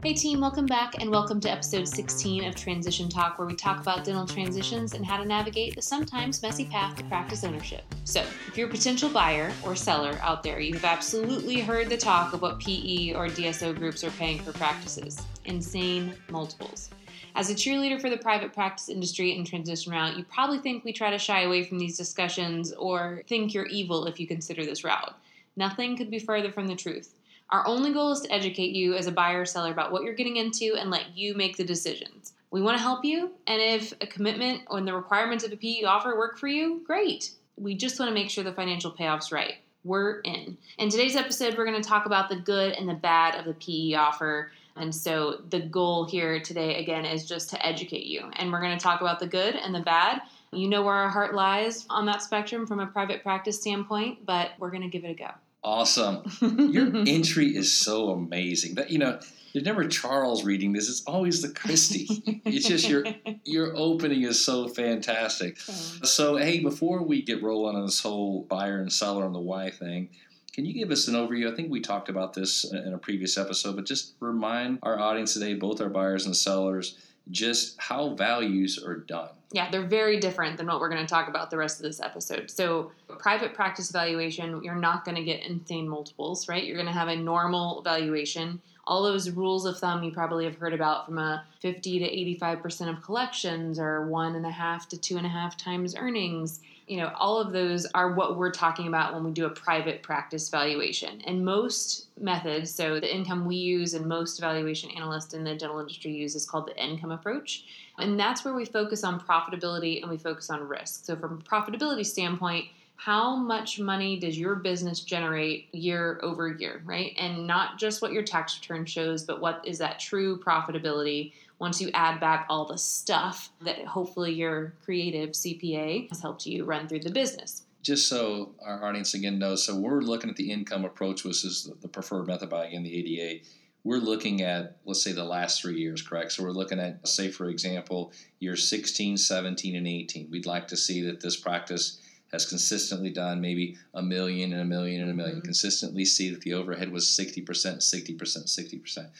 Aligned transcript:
Hey 0.00 0.14
team, 0.14 0.40
welcome 0.40 0.64
back 0.64 1.02
and 1.02 1.10
welcome 1.10 1.40
to 1.40 1.50
episode 1.50 1.88
16 1.88 2.44
of 2.44 2.54
Transition 2.54 3.08
Talk, 3.08 3.36
where 3.36 3.48
we 3.48 3.56
talk 3.56 3.80
about 3.80 4.04
dental 4.04 4.28
transitions 4.28 4.94
and 4.94 5.04
how 5.04 5.16
to 5.16 5.24
navigate 5.24 5.74
the 5.74 5.82
sometimes 5.82 6.40
messy 6.40 6.66
path 6.66 6.94
to 6.96 7.04
practice 7.04 7.42
ownership. 7.42 7.82
So, 8.04 8.20
if 8.46 8.56
you're 8.56 8.68
a 8.68 8.70
potential 8.70 9.10
buyer 9.10 9.52
or 9.64 9.74
seller 9.74 10.16
out 10.22 10.44
there, 10.44 10.60
you 10.60 10.74
have 10.74 10.84
absolutely 10.84 11.60
heard 11.62 11.88
the 11.88 11.96
talk 11.96 12.32
of 12.32 12.42
what 12.42 12.60
PE 12.60 13.14
or 13.14 13.26
DSO 13.26 13.76
groups 13.76 14.04
are 14.04 14.12
paying 14.12 14.38
for 14.38 14.52
practices 14.52 15.20
insane 15.46 16.14
multiples. 16.30 16.90
As 17.34 17.50
a 17.50 17.54
cheerleader 17.54 18.00
for 18.00 18.08
the 18.08 18.18
private 18.18 18.52
practice 18.52 18.88
industry 18.88 19.36
and 19.36 19.44
transition 19.44 19.90
route, 19.90 20.16
you 20.16 20.22
probably 20.22 20.60
think 20.60 20.84
we 20.84 20.92
try 20.92 21.10
to 21.10 21.18
shy 21.18 21.42
away 21.42 21.64
from 21.64 21.80
these 21.80 21.96
discussions 21.96 22.72
or 22.72 23.24
think 23.26 23.52
you're 23.52 23.66
evil 23.66 24.06
if 24.06 24.20
you 24.20 24.28
consider 24.28 24.64
this 24.64 24.84
route. 24.84 25.16
Nothing 25.56 25.96
could 25.96 26.08
be 26.08 26.20
further 26.20 26.52
from 26.52 26.68
the 26.68 26.76
truth. 26.76 27.14
Our 27.50 27.66
only 27.66 27.94
goal 27.94 28.12
is 28.12 28.20
to 28.20 28.32
educate 28.32 28.74
you 28.74 28.94
as 28.94 29.06
a 29.06 29.12
buyer 29.12 29.40
or 29.40 29.46
seller 29.46 29.70
about 29.70 29.90
what 29.90 30.02
you're 30.02 30.14
getting 30.14 30.36
into 30.36 30.76
and 30.78 30.90
let 30.90 31.16
you 31.16 31.34
make 31.34 31.56
the 31.56 31.64
decisions. 31.64 32.34
We 32.50 32.60
want 32.60 32.76
to 32.76 32.82
help 32.82 33.06
you, 33.06 33.32
and 33.46 33.60
if 33.60 33.92
a 34.02 34.06
commitment 34.06 34.62
and 34.70 34.86
the 34.86 34.92
requirements 34.92 35.44
of 35.44 35.52
a 35.52 35.56
PE 35.56 35.84
offer 35.84 36.16
work 36.16 36.38
for 36.38 36.46
you, 36.46 36.82
great. 36.86 37.30
We 37.56 37.74
just 37.74 37.98
want 37.98 38.10
to 38.10 38.14
make 38.14 38.28
sure 38.28 38.44
the 38.44 38.52
financial 38.52 38.92
payoff's 38.92 39.32
right. 39.32 39.54
We're 39.82 40.20
in. 40.20 40.58
In 40.78 40.90
today's 40.90 41.16
episode, 41.16 41.56
we're 41.56 41.64
going 41.64 41.80
to 41.80 41.88
talk 41.88 42.04
about 42.04 42.28
the 42.28 42.36
good 42.36 42.74
and 42.74 42.86
the 42.86 42.94
bad 42.94 43.34
of 43.38 43.46
the 43.46 43.54
PE 43.54 43.94
offer. 43.94 44.52
And 44.76 44.94
so 44.94 45.40
the 45.48 45.60
goal 45.60 46.04
here 46.04 46.40
today, 46.40 46.76
again, 46.76 47.06
is 47.06 47.26
just 47.26 47.48
to 47.50 47.66
educate 47.66 48.04
you. 48.04 48.30
And 48.34 48.52
we're 48.52 48.60
going 48.60 48.76
to 48.76 48.82
talk 48.82 49.00
about 49.00 49.20
the 49.20 49.26
good 49.26 49.54
and 49.54 49.74
the 49.74 49.80
bad. 49.80 50.20
You 50.52 50.68
know 50.68 50.82
where 50.82 50.94
our 50.94 51.08
heart 51.08 51.34
lies 51.34 51.86
on 51.88 52.04
that 52.06 52.22
spectrum 52.22 52.66
from 52.66 52.80
a 52.80 52.86
private 52.86 53.22
practice 53.22 53.58
standpoint, 53.58 54.26
but 54.26 54.50
we're 54.58 54.70
going 54.70 54.82
to 54.82 54.88
give 54.88 55.04
it 55.04 55.10
a 55.10 55.14
go. 55.14 55.30
Awesome. 55.62 56.22
Your 56.40 56.96
entry 57.06 57.56
is 57.56 57.72
so 57.72 58.10
amazing. 58.10 58.76
That 58.76 58.90
you 58.90 58.98
know, 58.98 59.18
there's 59.52 59.64
never 59.64 59.86
Charles 59.88 60.44
reading 60.44 60.72
this. 60.72 60.88
It's 60.88 61.04
always 61.04 61.42
the 61.42 61.48
Christie. 61.50 62.42
it's 62.44 62.68
just 62.68 62.88
your 62.88 63.04
your 63.44 63.76
opening 63.76 64.22
is 64.22 64.44
so 64.44 64.68
fantastic. 64.68 65.58
So 65.58 66.36
hey, 66.36 66.60
before 66.60 67.02
we 67.02 67.22
get 67.22 67.42
rolling 67.42 67.76
on 67.76 67.86
this 67.86 68.00
whole 68.00 68.42
buyer 68.44 68.78
and 68.78 68.92
seller 68.92 69.24
on 69.24 69.32
the 69.32 69.40
why 69.40 69.70
thing, 69.70 70.10
can 70.52 70.64
you 70.64 70.72
give 70.72 70.90
us 70.90 71.08
an 71.08 71.14
overview? 71.14 71.52
I 71.52 71.54
think 71.54 71.70
we 71.70 71.80
talked 71.80 72.08
about 72.08 72.34
this 72.34 72.64
in 72.64 72.92
a 72.92 72.98
previous 72.98 73.38
episode, 73.38 73.76
but 73.76 73.84
just 73.84 74.14
remind 74.20 74.78
our 74.82 74.98
audience 74.98 75.34
today, 75.34 75.54
both 75.54 75.80
our 75.80 75.88
buyers 75.88 76.26
and 76.26 76.36
sellers, 76.36 76.98
just 77.30 77.76
how 77.78 78.14
values 78.14 78.82
are 78.82 78.96
done. 78.96 79.30
Yeah, 79.50 79.70
they're 79.70 79.86
very 79.86 80.20
different 80.20 80.58
than 80.58 80.66
what 80.66 80.78
we're 80.78 80.90
going 80.90 81.04
to 81.04 81.08
talk 81.08 81.28
about 81.28 81.50
the 81.50 81.56
rest 81.56 81.78
of 81.78 81.84
this 81.84 82.00
episode. 82.00 82.50
So, 82.50 82.92
private 83.18 83.54
practice 83.54 83.90
valuation, 83.90 84.62
you're 84.62 84.74
not 84.74 85.04
going 85.04 85.16
to 85.16 85.24
get 85.24 85.42
insane 85.44 85.88
multiples, 85.88 86.48
right? 86.48 86.64
You're 86.64 86.76
going 86.76 86.86
to 86.86 86.92
have 86.92 87.08
a 87.08 87.16
normal 87.16 87.80
valuation. 87.82 88.60
All 88.86 89.02
those 89.02 89.30
rules 89.30 89.64
of 89.64 89.78
thumb 89.78 90.02
you 90.02 90.12
probably 90.12 90.44
have 90.44 90.56
heard 90.56 90.74
about 90.74 91.06
from 91.06 91.18
a 91.18 91.44
50 91.60 91.98
to 91.98 92.36
85% 92.38 92.90
of 92.90 93.02
collections 93.02 93.78
or 93.78 94.06
one 94.06 94.34
and 94.34 94.44
a 94.44 94.50
half 94.50 94.88
to 94.90 94.98
two 94.98 95.16
and 95.16 95.26
a 95.26 95.30
half 95.30 95.56
times 95.56 95.94
earnings 95.94 96.60
you 96.88 96.96
know, 96.96 97.12
all 97.16 97.38
of 97.38 97.52
those 97.52 97.86
are 97.94 98.12
what 98.12 98.36
we're 98.36 98.50
talking 98.50 98.88
about 98.88 99.12
when 99.12 99.22
we 99.22 99.30
do 99.30 99.44
a 99.44 99.50
private 99.50 100.02
practice 100.02 100.48
valuation. 100.48 101.20
And 101.26 101.44
most 101.44 102.06
methods, 102.18 102.74
so 102.74 102.98
the 102.98 103.14
income 103.14 103.44
we 103.44 103.56
use 103.56 103.94
and 103.94 104.06
most 104.06 104.40
valuation 104.40 104.90
analysts 104.92 105.34
in 105.34 105.44
the 105.44 105.54
dental 105.54 105.78
industry 105.80 106.12
use 106.12 106.34
is 106.34 106.46
called 106.46 106.66
the 106.66 106.82
income 106.82 107.10
approach. 107.10 107.64
And 107.98 108.18
that's 108.18 108.44
where 108.44 108.54
we 108.54 108.64
focus 108.64 109.04
on 109.04 109.20
profitability 109.20 110.00
and 110.00 110.10
we 110.10 110.16
focus 110.16 110.48
on 110.50 110.66
risk. 110.66 111.04
So, 111.04 111.16
from 111.16 111.34
a 111.34 111.36
profitability 111.36 112.06
standpoint, 112.06 112.66
how 112.96 113.36
much 113.36 113.78
money 113.78 114.18
does 114.18 114.36
your 114.36 114.56
business 114.56 115.00
generate 115.00 115.72
year 115.72 116.18
over 116.22 116.48
year, 116.48 116.82
right? 116.84 117.12
And 117.16 117.46
not 117.46 117.78
just 117.78 118.02
what 118.02 118.12
your 118.12 118.24
tax 118.24 118.58
return 118.58 118.86
shows, 118.86 119.22
but 119.22 119.40
what 119.40 119.62
is 119.64 119.78
that 119.78 120.00
true 120.00 120.38
profitability 120.40 121.32
once 121.58 121.80
you 121.80 121.90
add 121.94 122.20
back 122.20 122.46
all 122.48 122.64
the 122.64 122.78
stuff 122.78 123.50
that 123.62 123.84
hopefully 123.84 124.32
your 124.32 124.74
creative 124.84 125.30
CPA 125.30 126.08
has 126.08 126.20
helped 126.20 126.46
you 126.46 126.64
run 126.64 126.88
through 126.88 127.00
the 127.00 127.10
business. 127.10 127.64
Just 127.82 128.08
so 128.08 128.54
our 128.64 128.84
audience 128.84 129.14
again 129.14 129.38
knows, 129.38 129.64
so 129.64 129.76
we're 129.76 130.00
looking 130.00 130.30
at 130.30 130.36
the 130.36 130.50
income 130.50 130.84
approach, 130.84 131.24
which 131.24 131.44
is 131.44 131.70
the 131.80 131.88
preferred 131.88 132.26
method 132.26 132.50
by 132.50 132.66
again 132.66 132.82
the 132.82 132.94
ADA. 132.94 133.44
We're 133.84 133.98
looking 133.98 134.42
at, 134.42 134.76
let's 134.84 135.02
say, 135.02 135.12
the 135.12 135.24
last 135.24 135.62
three 135.62 135.80
years, 135.80 136.02
correct? 136.02 136.32
So 136.32 136.42
we're 136.42 136.50
looking 136.50 136.80
at, 136.80 137.06
say, 137.06 137.30
for 137.30 137.48
example, 137.48 138.12
years 138.40 138.68
16, 138.68 139.16
17, 139.16 139.76
and 139.76 139.86
18. 139.86 140.28
We'd 140.30 140.46
like 140.46 140.68
to 140.68 140.76
see 140.76 141.02
that 141.02 141.20
this 141.20 141.36
practice 141.36 142.00
has 142.32 142.44
consistently 142.44 143.08
done 143.10 143.40
maybe 143.40 143.76
a 143.94 144.02
million 144.02 144.52
and 144.52 144.60
a 144.60 144.64
million 144.64 145.08
and 145.08 145.18
a 145.18 145.24
1000000 145.24 145.30
mm-hmm. 145.30 145.40
Consistently 145.40 146.04
see 146.04 146.28
that 146.30 146.42
the 146.42 146.54
overhead 146.54 146.92
was 146.92 147.06
60%, 147.06 147.44
60%, 147.46 148.18
60% 148.18 149.10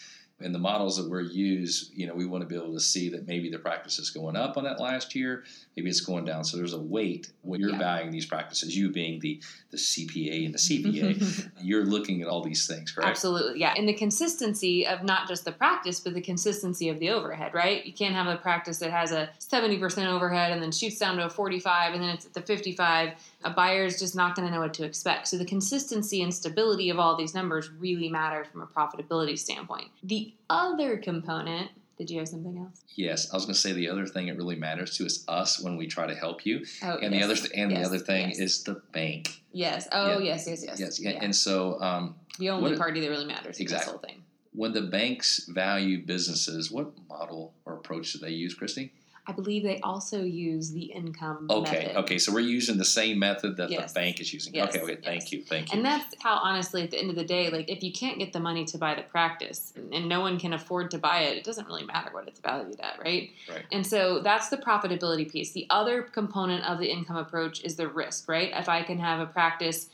in 0.40 0.52
the 0.52 0.58
models 0.58 0.96
that 0.96 1.10
we're 1.10 1.20
use, 1.20 1.90
you 1.92 2.06
know, 2.06 2.14
we 2.14 2.24
want 2.24 2.42
to 2.42 2.46
be 2.46 2.54
able 2.54 2.72
to 2.72 2.80
see 2.80 3.08
that 3.08 3.26
maybe 3.26 3.50
the 3.50 3.58
practice 3.58 3.98
is 3.98 4.10
going 4.10 4.36
up 4.36 4.56
on 4.56 4.62
that 4.64 4.78
last 4.78 5.14
year, 5.16 5.42
maybe 5.76 5.90
it's 5.90 6.00
going 6.00 6.24
down. 6.24 6.44
So 6.44 6.56
there's 6.56 6.74
a 6.74 6.80
weight 6.80 7.32
when 7.42 7.60
you're 7.60 7.70
yeah. 7.70 7.78
valuing 7.78 8.12
these 8.12 8.26
practices. 8.26 8.76
You 8.76 8.90
being 8.90 9.18
the 9.18 9.42
the 9.70 9.76
CPA 9.76 10.44
and 10.46 10.54
the 10.54 10.58
CPA, 10.58 11.50
you're 11.62 11.84
looking 11.84 12.22
at 12.22 12.28
all 12.28 12.42
these 12.42 12.68
things, 12.68 12.92
correct? 12.92 13.10
Absolutely, 13.10 13.60
yeah. 13.60 13.74
And 13.76 13.88
the 13.88 13.94
consistency 13.94 14.86
of 14.86 15.02
not 15.02 15.26
just 15.26 15.44
the 15.44 15.52
practice, 15.52 15.98
but 15.98 16.14
the 16.14 16.20
consistency 16.20 16.88
of 16.88 17.00
the 17.00 17.10
overhead, 17.10 17.52
right? 17.52 17.84
You 17.84 17.92
can't 17.92 18.14
have 18.14 18.28
a 18.28 18.36
practice 18.36 18.78
that 18.78 18.92
has 18.92 19.10
a 19.10 19.28
70% 19.40 20.06
overhead 20.06 20.52
and 20.52 20.62
then 20.62 20.70
shoots 20.70 20.98
down 20.98 21.16
to 21.16 21.26
a 21.26 21.30
45 21.30 21.94
and 21.94 22.02
then 22.02 22.10
it's 22.10 22.26
at 22.26 22.34
the 22.34 22.42
55 22.42 23.14
a 23.44 23.50
buyer 23.50 23.84
is 23.84 23.98
just 23.98 24.16
not 24.16 24.34
going 24.34 24.48
to 24.48 24.52
know 24.52 24.60
what 24.60 24.74
to 24.74 24.84
expect. 24.84 25.28
So 25.28 25.38
the 25.38 25.44
consistency 25.44 26.22
and 26.22 26.32
stability 26.34 26.90
of 26.90 26.98
all 26.98 27.16
these 27.16 27.34
numbers 27.34 27.70
really 27.70 28.08
matter 28.08 28.44
from 28.44 28.62
a 28.62 28.66
profitability 28.66 29.38
standpoint. 29.38 29.88
The 30.02 30.34
other 30.50 30.96
component 30.98 31.70
did 31.98 32.10
you 32.10 32.18
have 32.20 32.28
something 32.28 32.56
else? 32.56 32.84
Yes, 32.94 33.32
I 33.32 33.36
was 33.36 33.44
going 33.44 33.54
to 33.54 33.60
say 33.60 33.72
the 33.72 33.88
other 33.88 34.06
thing 34.06 34.28
it 34.28 34.36
really 34.36 34.54
matters 34.54 34.96
to 34.98 35.04
is 35.04 35.24
us 35.26 35.60
when 35.60 35.76
we 35.76 35.88
try 35.88 36.06
to 36.06 36.14
help 36.14 36.46
you, 36.46 36.64
oh, 36.84 36.96
and 36.98 37.12
yes. 37.12 37.20
the 37.20 37.24
other 37.24 37.34
th- 37.34 37.52
and 37.56 37.70
yes. 37.72 37.80
the 37.80 37.86
other 37.86 37.98
thing 37.98 38.28
yes. 38.28 38.38
is 38.38 38.62
the 38.62 38.80
bank. 38.92 39.42
Yes. 39.52 39.88
Oh, 39.90 40.20
yes, 40.20 40.46
yes, 40.46 40.64
yes. 40.64 40.78
Yes. 40.78 41.00
Yeah. 41.00 41.18
And 41.20 41.34
so 41.34 41.80
um, 41.80 42.14
the 42.38 42.50
only 42.50 42.76
party 42.76 43.00
that 43.00 43.10
really 43.10 43.24
matters 43.24 43.58
exactly. 43.58 43.84
this 43.84 43.90
whole 43.90 43.98
thing. 43.98 44.22
When 44.52 44.72
the 44.72 44.82
banks 44.82 45.46
value 45.48 46.04
businesses, 46.06 46.70
what 46.70 46.92
model 47.08 47.52
or 47.64 47.74
approach 47.74 48.12
do 48.12 48.20
they 48.20 48.30
use, 48.30 48.54
Christy? 48.54 48.92
I 49.28 49.32
believe 49.32 49.62
they 49.62 49.78
also 49.80 50.22
use 50.22 50.72
the 50.72 50.84
income 50.84 51.48
okay, 51.50 51.80
method. 51.80 51.96
Okay, 51.98 52.18
so 52.18 52.32
we're 52.32 52.40
using 52.40 52.78
the 52.78 52.84
same 52.84 53.18
method 53.18 53.58
that 53.58 53.70
yes. 53.70 53.92
the 53.92 54.00
bank 54.00 54.20
is 54.20 54.32
using. 54.32 54.54
Yes. 54.54 54.70
Okay, 54.70 54.80
okay, 54.80 54.96
thank 54.96 55.20
yes. 55.24 55.32
you, 55.32 55.42
thank 55.44 55.70
you. 55.70 55.76
And 55.76 55.84
that's 55.84 56.14
how, 56.22 56.36
honestly, 56.36 56.82
at 56.82 56.90
the 56.90 56.98
end 56.98 57.10
of 57.10 57.16
the 57.16 57.26
day, 57.26 57.50
like 57.50 57.68
if 57.68 57.82
you 57.82 57.92
can't 57.92 58.18
get 58.18 58.32
the 58.32 58.40
money 58.40 58.64
to 58.64 58.78
buy 58.78 58.94
the 58.94 59.02
practice 59.02 59.74
and 59.92 60.08
no 60.08 60.20
one 60.20 60.38
can 60.38 60.54
afford 60.54 60.90
to 60.92 60.98
buy 60.98 61.20
it, 61.24 61.36
it 61.36 61.44
doesn't 61.44 61.66
really 61.66 61.84
matter 61.84 62.08
what 62.10 62.26
it's 62.26 62.40
valued 62.40 62.80
at, 62.80 62.98
right? 63.04 63.30
Right. 63.50 63.64
And 63.70 63.86
so 63.86 64.20
that's 64.20 64.48
the 64.48 64.56
profitability 64.56 65.30
piece. 65.30 65.52
The 65.52 65.66
other 65.68 66.00
component 66.00 66.64
of 66.64 66.78
the 66.78 66.90
income 66.90 67.16
approach 67.16 67.62
is 67.64 67.76
the 67.76 67.86
risk, 67.86 68.30
right? 68.30 68.50
If 68.54 68.70
I 68.70 68.82
can 68.82 68.98
have 68.98 69.20
a 69.20 69.26
practice, 69.26 69.90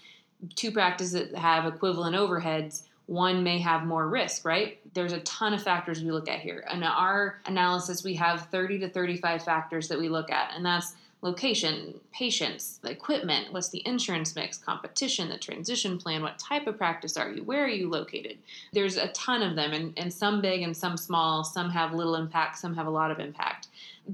two 0.55 0.71
practices 0.71 1.33
that 1.33 1.37
have 1.37 1.67
equivalent 1.67 2.15
overheads, 2.15 2.85
one 3.07 3.43
may 3.43 3.59
have 3.59 3.85
more 3.85 4.09
risk, 4.09 4.45
right? 4.45 4.79
There's 4.95 5.13
a 5.13 5.21
ton 5.21 5.53
of 5.53 5.63
factors 5.63 6.03
we 6.03 6.11
look 6.11 6.29
at 6.29 6.41
here. 6.41 6.65
In 6.73 6.83
our 6.83 7.41
analysis, 7.47 8.05
we 8.05 8.15
have 8.15 8.47
30 8.47 8.79
to 8.81 8.89
35 8.89 9.45
factors 9.45 9.89
that 9.89 9.99
we 9.99 10.09
look 10.09 10.31
at, 10.31 10.53
and 10.55 10.65
that's 10.65 10.95
location, 11.25 11.99
patients, 12.13 12.79
the 12.83 12.91
equipment, 12.91 13.51
what's 13.51 13.71
the 13.71 13.83
insurance 13.87 14.37
mix, 14.37 14.59
competition, 14.59 15.31
the 15.31 15.39
transition 15.39 15.97
plan, 15.97 16.23
what 16.23 16.39
type 16.39 16.67
of 16.67 16.77
practice 16.77 17.17
are 17.17 17.31
you, 17.31 17.43
where 17.43 17.65
are 17.65 17.69
you 17.69 17.89
located? 17.89 18.37
There's 18.75 18.99
a 18.99 19.09
ton 19.09 19.43
of 19.43 19.57
them, 19.57 19.73
and, 19.73 19.95
and 19.97 20.13
some 20.13 20.43
big 20.43 20.61
and 20.61 20.77
some 20.77 20.99
small, 20.99 21.43
some 21.43 21.71
have 21.71 21.95
little 21.95 22.17
impact, 22.17 22.59
some 22.59 22.75
have 22.75 22.87
a 22.87 22.91
lot 22.91 23.11
of 23.11 23.21
impact. 23.21 23.69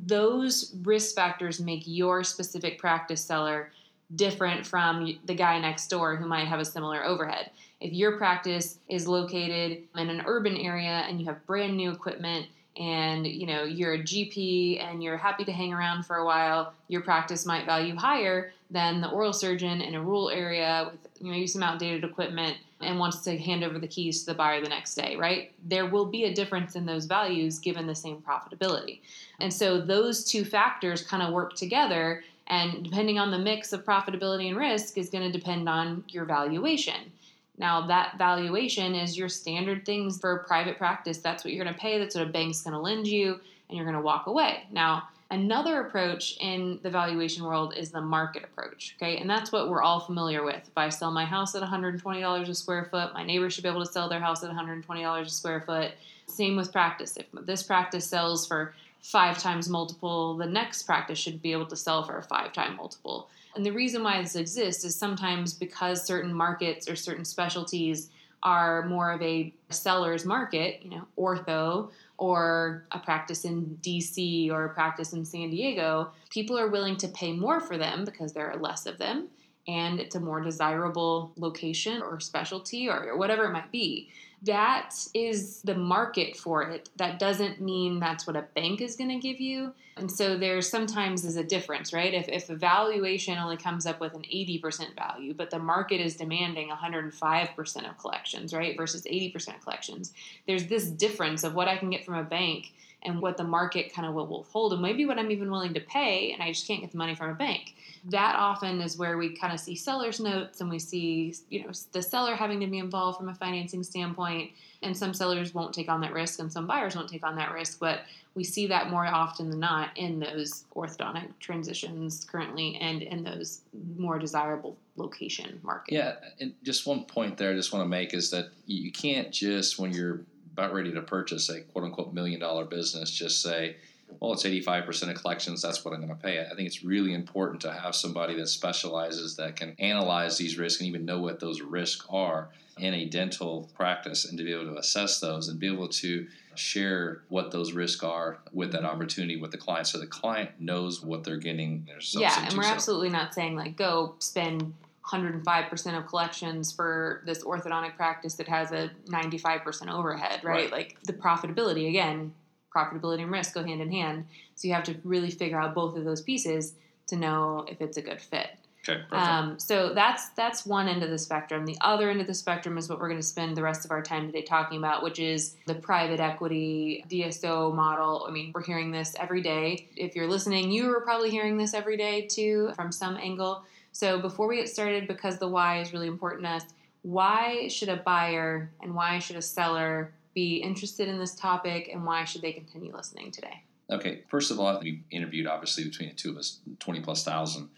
Those 0.07 0.73
risk 0.85 1.17
factors 1.17 1.59
make 1.59 1.83
your 1.85 2.23
specific 2.23 2.79
practice 2.79 3.21
seller 3.21 3.73
different 4.15 4.65
from 4.65 5.19
the 5.25 5.35
guy 5.35 5.59
next 5.59 5.89
door 5.89 6.15
who 6.15 6.27
might 6.27 6.47
have 6.47 6.61
a 6.61 6.65
similar 6.65 7.05
overhead. 7.05 7.51
If 7.81 7.93
your 7.93 8.19
practice 8.19 8.79
is 8.89 9.09
located 9.09 9.83
in 9.97 10.11
an 10.11 10.23
urban 10.27 10.57
area 10.57 11.05
and 11.09 11.21
you 11.21 11.27
have 11.27 11.45
brand 11.47 11.77
new 11.77 11.91
equipment 11.91 12.47
and 12.77 13.27
you 13.27 13.47
know 13.47 13.65
you're 13.65 13.95
a 13.95 13.99
GP 13.99 14.83
and 14.83 15.03
you're 15.03 15.17
happy 15.17 15.45
to 15.45 15.53
hang 15.53 15.73
around 15.73 16.05
for 16.05 16.17
a 16.17 16.25
while, 16.25 16.73
your 16.89 17.01
practice 17.01 17.47
might 17.47 17.67
value 17.67 17.97
higher 17.97 18.53
than 18.71 19.01
the 19.01 19.09
oral 19.09 19.33
surgeon 19.33 19.81
in 19.81 19.95
a 19.95 20.03
rural 20.03 20.31
area 20.31 20.91
with 20.91 21.01
you 21.19 21.27
know, 21.27 21.33
maybe 21.33 21.47
some 21.47 21.63
outdated 21.63 22.05
equipment 22.05 22.57
and 22.81 22.99
wants 22.99 23.21
to 23.21 23.37
hand 23.37 23.65
over 23.65 23.79
the 23.79 23.89
keys 23.89 24.21
to 24.21 24.27
the 24.27 24.35
buyer 24.35 24.63
the 24.63 24.69
next 24.69 24.95
day, 24.95 25.17
right? 25.17 25.53
There 25.67 25.87
will 25.87 26.07
be 26.07 26.25
a 26.25 26.35
difference 26.35 26.77
in 26.77 26.87
those 26.87 27.07
values 27.07 27.59
given 27.59 27.87
the 27.87 27.95
same 27.95 28.23
profitability. 28.23 29.01
And 29.41 29.53
so 29.53 29.81
those 29.81 30.25
two 30.25 30.45
factors 30.45 31.03
kind 31.03 31.23
of 31.23 31.33
work 31.33 31.57
together 31.57 32.23
and 32.47 32.83
depending 32.83 33.19
on 33.19 33.31
the 33.31 33.39
mix 33.39 33.73
of 33.73 33.85
profitability 33.85 34.49
and 34.49 34.57
risk 34.57 34.99
is 34.99 35.11
going 35.11 35.31
to 35.31 35.37
depend 35.37 35.69
on 35.69 36.05
your 36.09 36.25
valuation. 36.25 37.13
Now, 37.61 37.87
that 37.87 38.19
valuation 38.19 38.97
is 38.97 39.17
your 39.17 39.29
standard 39.29 39.87
things 39.87 40.19
for 40.19 40.39
private 40.49 40.79
practice. 40.79 41.19
That's 41.19 41.45
what 41.45 41.53
you're 41.53 41.63
going 41.63 41.75
to 41.75 41.81
pay. 41.81 41.99
That's 41.99 42.17
what 42.17 42.27
a 42.27 42.31
bank's 42.31 42.63
going 42.63 42.75
to 42.75 42.81
lend 42.81 43.07
you, 43.07 43.39
and 43.69 43.77
you're 43.77 43.85
going 43.85 43.97
to 43.97 44.03
walk 44.03 44.27
away. 44.27 44.65
Now, 44.73 45.05
Another 45.33 45.81
approach 45.83 46.37
in 46.41 46.81
the 46.83 46.91
valuation 46.91 47.45
world 47.45 47.75
is 47.77 47.93
the 47.93 48.01
market 48.01 48.43
approach, 48.43 48.97
okay? 48.97 49.19
And 49.19 49.31
that's 49.31 49.53
what 49.53 49.71
we're 49.71 49.81
all 49.81 50.01
familiar 50.01 50.43
with. 50.43 50.67
If 50.67 50.77
I 50.77 50.89
sell 50.89 51.13
my 51.13 51.25
house 51.25 51.55
at 51.55 51.63
$120 51.63 52.49
a 52.49 52.55
square 52.57 52.89
foot, 52.91 53.15
my 53.15 53.23
neighbor 53.23 53.49
should 53.49 53.63
be 53.63 53.69
able 53.69 53.87
to 53.87 53.93
sell 53.93 54.09
their 54.09 54.19
house 54.19 54.43
at 54.43 54.51
$120 54.51 55.21
a 55.21 55.29
square 55.29 55.61
foot. 55.61 55.93
Same 56.27 56.57
with 56.57 56.73
practice. 56.73 57.17
If 57.17 57.27
this 57.47 57.63
practice 57.63 58.09
sells 58.09 58.45
for 58.45 58.75
five 59.03 59.39
times 59.39 59.69
multiple, 59.69 60.37
the 60.37 60.47
next 60.47 60.83
practice 60.83 61.19
should 61.21 61.41
be 61.41 61.53
able 61.53 61.67
to 61.67 61.77
sell 61.77 62.03
for 62.03 62.19
a 62.19 62.23
five 62.25 62.53
time 62.53 62.75
multiple. 62.75 63.29
And 63.55 63.67
the 63.67 63.73
reason 63.73 64.03
why 64.03 64.21
this 64.23 64.37
exists 64.37 64.85
is 64.85 64.97
sometimes 64.97 65.53
because 65.53 66.05
certain 66.05 66.33
markets 66.33 66.89
or 66.89 66.97
certain 66.97 67.25
specialties 67.25 68.11
are 68.43 68.87
more 68.87 69.11
of 69.11 69.21
a 69.23 69.53
seller's 69.69 70.25
market, 70.25 70.81
you 70.83 70.91
know, 70.91 71.07
ortho 71.19 71.91
or 72.17 72.87
a 72.93 72.99
practice 72.99 73.45
in 73.45 73.79
DC 73.83 74.51
or 74.51 74.67
a 74.67 74.75
practice 74.75 75.13
in 75.13 75.25
San 75.25 75.51
Diego, 75.51 76.11
people 76.31 76.59
are 76.59 76.69
willing 76.69 76.97
to 76.97 77.09
pay 77.09 77.33
more 77.33 77.61
for 77.61 77.77
them 77.77 78.05
because 78.05 78.33
there 78.33 78.51
are 78.51 78.57
less 78.57 78.87
of 78.87 78.99
them 78.99 79.29
and 79.69 80.01
it's 80.01 80.15
a 80.15 80.21
more 80.21 80.41
desirable 80.41 81.33
location 81.37 82.03
or 82.03 82.21
specialty 82.21 82.89
or, 82.89 83.17
whatever 83.17 83.45
it 83.45 83.53
might 83.53 83.71
be 83.71 84.09
that 84.43 84.95
is 85.13 85.61
the 85.63 85.75
market 85.75 86.37
for 86.37 86.63
it. 86.63 86.89
That 86.97 87.19
doesn't 87.19 87.61
mean 87.61 88.01
that's 88.01 88.27
what 88.27 88.37
a 88.37 88.47
bank 88.55 88.81
is 88.81 88.97
going 88.97 89.11
to 89.11 89.19
give 89.19 89.39
you. 89.39 89.73
And 89.97 90.11
so 90.11 90.39
there's 90.39 90.69
sometimes 90.69 91.25
is 91.25 91.37
a 91.37 91.45
difference, 91.45 91.93
right? 91.93 92.15
If, 92.15 92.27
if 92.29 92.49
a 92.49 92.55
valuation 92.55 93.37
only 93.37 93.59
comes 93.59 93.85
up 93.85 94.01
with 94.01 94.15
an 94.15 94.23
80% 94.23 94.97
value, 94.97 95.35
but 95.35 95.51
the 95.51 95.59
market 95.59 96.01
is 96.01 96.17
demanding 96.17 96.71
105% 96.71 97.91
of 97.91 97.99
collections, 97.99 98.55
right? 98.55 98.77
Versus 98.77 99.03
80% 99.03 99.57
of 99.57 99.63
collections, 99.63 100.15
there's 100.47 100.67
this 100.67 100.89
difference 100.89 101.45
of 101.45 101.55
what 101.55 101.69
I 101.69 101.77
can 101.77 101.91
get 101.91 102.07
from 102.07 102.15
a 102.15 102.25
bank 102.25 102.73
and 103.03 103.21
what 103.21 103.37
the 103.37 103.45
market 103.45 103.93
kind 103.93 104.07
of 104.07 104.15
will 104.15 104.47
hold 104.51 104.73
and 104.73 104.83
maybe 104.83 105.05
what 105.05 105.19
I'm 105.19 105.31
even 105.31 105.51
willing 105.51 105.75
to 105.75 105.81
pay 105.81 106.33
and 106.33 106.43
I 106.43 106.53
just 106.53 106.67
can't 106.67 106.81
get 106.81 106.93
the 106.93 106.99
money 106.99 107.15
from 107.15 107.31
a 107.31 107.35
bank. 107.35 107.75
That 108.05 108.37
often 108.37 108.81
is 108.81 108.97
where 108.97 109.19
we 109.19 109.37
kind 109.37 109.53
of 109.53 109.61
see 109.61 109.75
seller's 109.75 110.21
notes 110.21 110.61
and 110.61 110.71
we 110.71 110.79
see, 110.79 111.35
you 111.49 111.65
know, 111.65 111.71
the 111.93 112.03
seller 112.03 112.35
having 112.35 112.61
to 112.61 112.67
be 112.67 112.79
involved 112.79 113.19
from 113.19 113.29
a 113.29 113.35
financing 113.35 113.83
standpoint 113.83 114.53
and 114.83 114.97
some 114.97 115.13
sellers 115.13 115.53
won't 115.55 115.75
take 115.75 115.89
on 115.91 116.01
that 116.01 116.13
risk 116.13 116.39
and 116.41 116.51
some 116.51 116.67
buyers 116.67 116.97
won't 116.97 117.09
take 117.09 117.25
on 117.25 117.37
that 117.37 117.53
risk, 117.53 117.79
but 117.79 118.01
we 118.35 118.45
see 118.45 118.67
that 118.69 118.91
more 118.91 119.07
often 119.07 119.51
than 119.51 119.61
not 119.61 119.91
in 119.97 120.21
those 120.21 120.65
orthodontic 120.75 121.29
transitions 121.41 122.25
currently 122.25 122.77
and 122.77 123.03
in 123.03 123.23
those 123.23 123.61
more 123.97 124.19
desirable 124.19 124.77
location 124.97 125.61
markets. 125.63 125.93
Yeah, 125.93 126.15
and 126.39 126.55
just 126.63 126.87
one 126.87 127.05
point 127.05 127.37
there 127.37 127.51
I 127.51 127.55
just 127.55 127.73
want 127.73 127.85
to 127.85 127.89
make 127.89 128.15
is 128.15 128.31
that 128.31 128.51
you 128.67 128.93
can't 128.93 129.33
just 129.33 129.79
when 129.79 129.93
you're 129.93 130.21
about 130.53 130.75
ready 130.75 130.93
to 130.93 131.03
purchase 131.03 131.49
a 131.49 131.61
quote 131.61 131.85
unquote 131.85 132.13
million 132.13 132.41
dollar 132.41 132.65
business, 132.65 133.11
just 133.11 133.43
say, 133.43 133.77
well, 134.19 134.33
it's 134.33 134.45
85% 134.45 135.11
of 135.11 135.21
collections, 135.21 135.63
that's 135.63 135.85
what 135.85 135.95
I'm 135.95 136.01
going 136.01 136.15
to 136.15 136.23
pay. 136.23 136.41
I 136.41 136.55
think 136.55 136.67
it's 136.67 136.83
really 136.83 137.15
important 137.15 137.61
to 137.63 137.73
have 137.73 137.95
somebody 137.95 138.35
that 138.37 138.49
specializes 138.49 139.37
that 139.37 139.57
can 139.57 139.75
analyze 139.79 140.37
these 140.37 140.59
risks 140.59 140.81
and 140.81 140.89
even 140.89 141.05
know 141.05 141.21
what 141.21 141.41
those 141.41 141.61
risks 141.61 142.07
are 142.11 142.49
in 142.79 142.95
a 142.95 143.05
dental 143.05 143.71
practice 143.75 144.25
and 144.25 144.39
to 144.39 144.45
be 144.45 144.53
able 144.53 144.65
to 144.65 144.79
assess 144.79 145.21
those 145.21 145.49
and 145.49 145.61
be 145.61 145.67
able 145.67 145.89
to 145.89 146.27
share 146.55 147.23
what 147.29 147.51
those 147.51 147.73
risks 147.73 148.03
are 148.03 148.39
with 148.53 148.73
that 148.73 148.85
opportunity 148.85 149.37
with 149.37 149.51
the 149.51 149.59
client 149.59 149.87
so 149.87 149.99
the 149.99 150.07
client 150.07 150.51
knows 150.59 151.03
what 151.03 151.23
they're 151.23 151.37
getting 151.37 151.87
yeah 152.13 152.45
and 152.45 152.55
we're 152.57 152.63
so. 152.63 152.69
absolutely 152.69 153.09
not 153.09 153.33
saying 153.33 153.55
like 153.55 153.77
go 153.77 154.15
spend 154.19 154.73
105% 155.11 155.99
of 155.99 156.07
collections 156.07 156.71
for 156.71 157.23
this 157.27 157.43
orthodontic 157.43 157.97
practice 157.97 158.35
that 158.35 158.47
has 158.49 158.71
a 158.71 158.91
95% 159.09 159.91
overhead, 159.91 160.41
right? 160.45 160.53
right? 160.53 160.73
Like 160.73 160.97
the 161.05 161.13
profitability, 161.13 161.89
again, 161.89 162.33
profitability 162.75 163.23
and 163.23 163.31
risk 163.31 163.55
go 163.55 163.65
hand 163.65 163.81
in 163.81 163.91
hand. 163.91 164.27
So 164.55 164.69
you 164.69 164.75
have 164.75 164.85
to 164.85 164.97
really 165.05 165.31
figure 165.31 165.61
out 165.61 165.75
both 165.75 165.97
of 165.97 166.05
those 166.05 166.21
pieces 166.21 166.75
to 167.09 167.17
know 167.17 167.67
if 167.69 167.81
it's 167.81 167.97
a 167.97 168.03
good 168.03 168.21
fit. 168.21 168.51
Okay, 168.89 169.03
um, 169.13 169.59
so 169.59 169.93
that's 169.93 170.31
that's 170.31 170.65
one 170.65 170.89
end 170.89 171.03
of 171.03 171.11
the 171.11 171.19
spectrum. 171.19 171.67
The 171.67 171.77
other 171.83 172.09
end 172.09 172.23
of 172.23 172.27
the 172.27 172.35
spectrum 172.35 172.79
is 172.79 172.89
what 172.89 172.99
we're 172.99 173.09
going 173.09 173.21
to 173.21 173.27
spend 173.27 173.55
the 173.55 173.63
rest 173.63 173.85
of 173.85 173.91
our 173.91 174.01
time 174.01 174.27
today 174.27 174.41
talking 174.41 174.79
about, 174.79 175.03
which 175.03 175.19
is 175.19 175.55
the 175.67 175.75
private 175.75 176.19
equity 176.19 177.05
DSO 177.11 177.75
model. 177.75 178.25
I 178.27 178.31
mean, 178.31 178.53
we're 178.55 178.65
hearing 178.65 178.91
this 178.91 179.15
every 179.21 179.43
day. 179.43 179.87
If 179.97 180.17
you're 180.17 180.29
listening, 180.29 180.71
you 180.71 180.91
are 180.95 181.03
probably 181.03 181.31
hearing 181.31 181.59
this 181.59 181.75
every 181.75 181.99
day 181.99 182.23
too, 182.23 182.73
from 182.75 182.91
some 182.91 183.19
angle. 183.19 183.65
So 183.93 184.19
before 184.19 184.49
we 184.49 184.57
get 184.57 184.69
started, 184.71 185.07
because 185.07 185.39
the 185.39 185.49
why 185.49 185.81
is 185.81 185.93
really 185.93 186.07
important 186.07 186.45
to 186.45 186.51
us, 186.51 186.65
why 187.03 187.69
should 187.69 187.89
a 187.91 187.97
buyer 187.97 188.71
and 188.81 188.95
why 188.95 189.19
should 189.19 189.37
a 189.37 189.43
seller 189.43 190.13
be 190.35 190.57
interested 190.57 191.09
in 191.09 191.19
this 191.19 191.35
topic 191.35 191.91
and 191.93 192.05
why 192.05 192.25
should 192.25 192.43
they 192.43 192.53
continue 192.53 192.95
listening 192.95 193.31
today? 193.31 193.65
Okay, 193.91 194.23
first 194.29 194.51
of 194.51 194.61
all, 194.61 194.79
we 194.81 195.03
interviewed 195.11 195.47
obviously 195.47 195.85
between 195.85 196.11
the 196.11 196.15
two 196.15 196.31
of 196.31 196.37
us 196.37 196.61
20 196.79 197.01
plus 197.01 197.25
thousand 197.25 197.69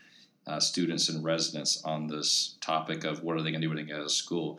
uh, 0.47 0.61
students 0.61 1.09
and 1.09 1.25
residents 1.25 1.83
on 1.85 2.07
this 2.07 2.57
topic 2.61 3.05
of 3.05 3.23
what 3.23 3.37
are 3.37 3.43
they 3.43 3.51
going 3.51 3.61
to 3.61 3.67
do 3.67 3.69
when 3.69 3.79
they 3.79 3.85
get 3.85 3.97
out 3.97 4.03
of 4.03 4.11
school. 4.11 4.59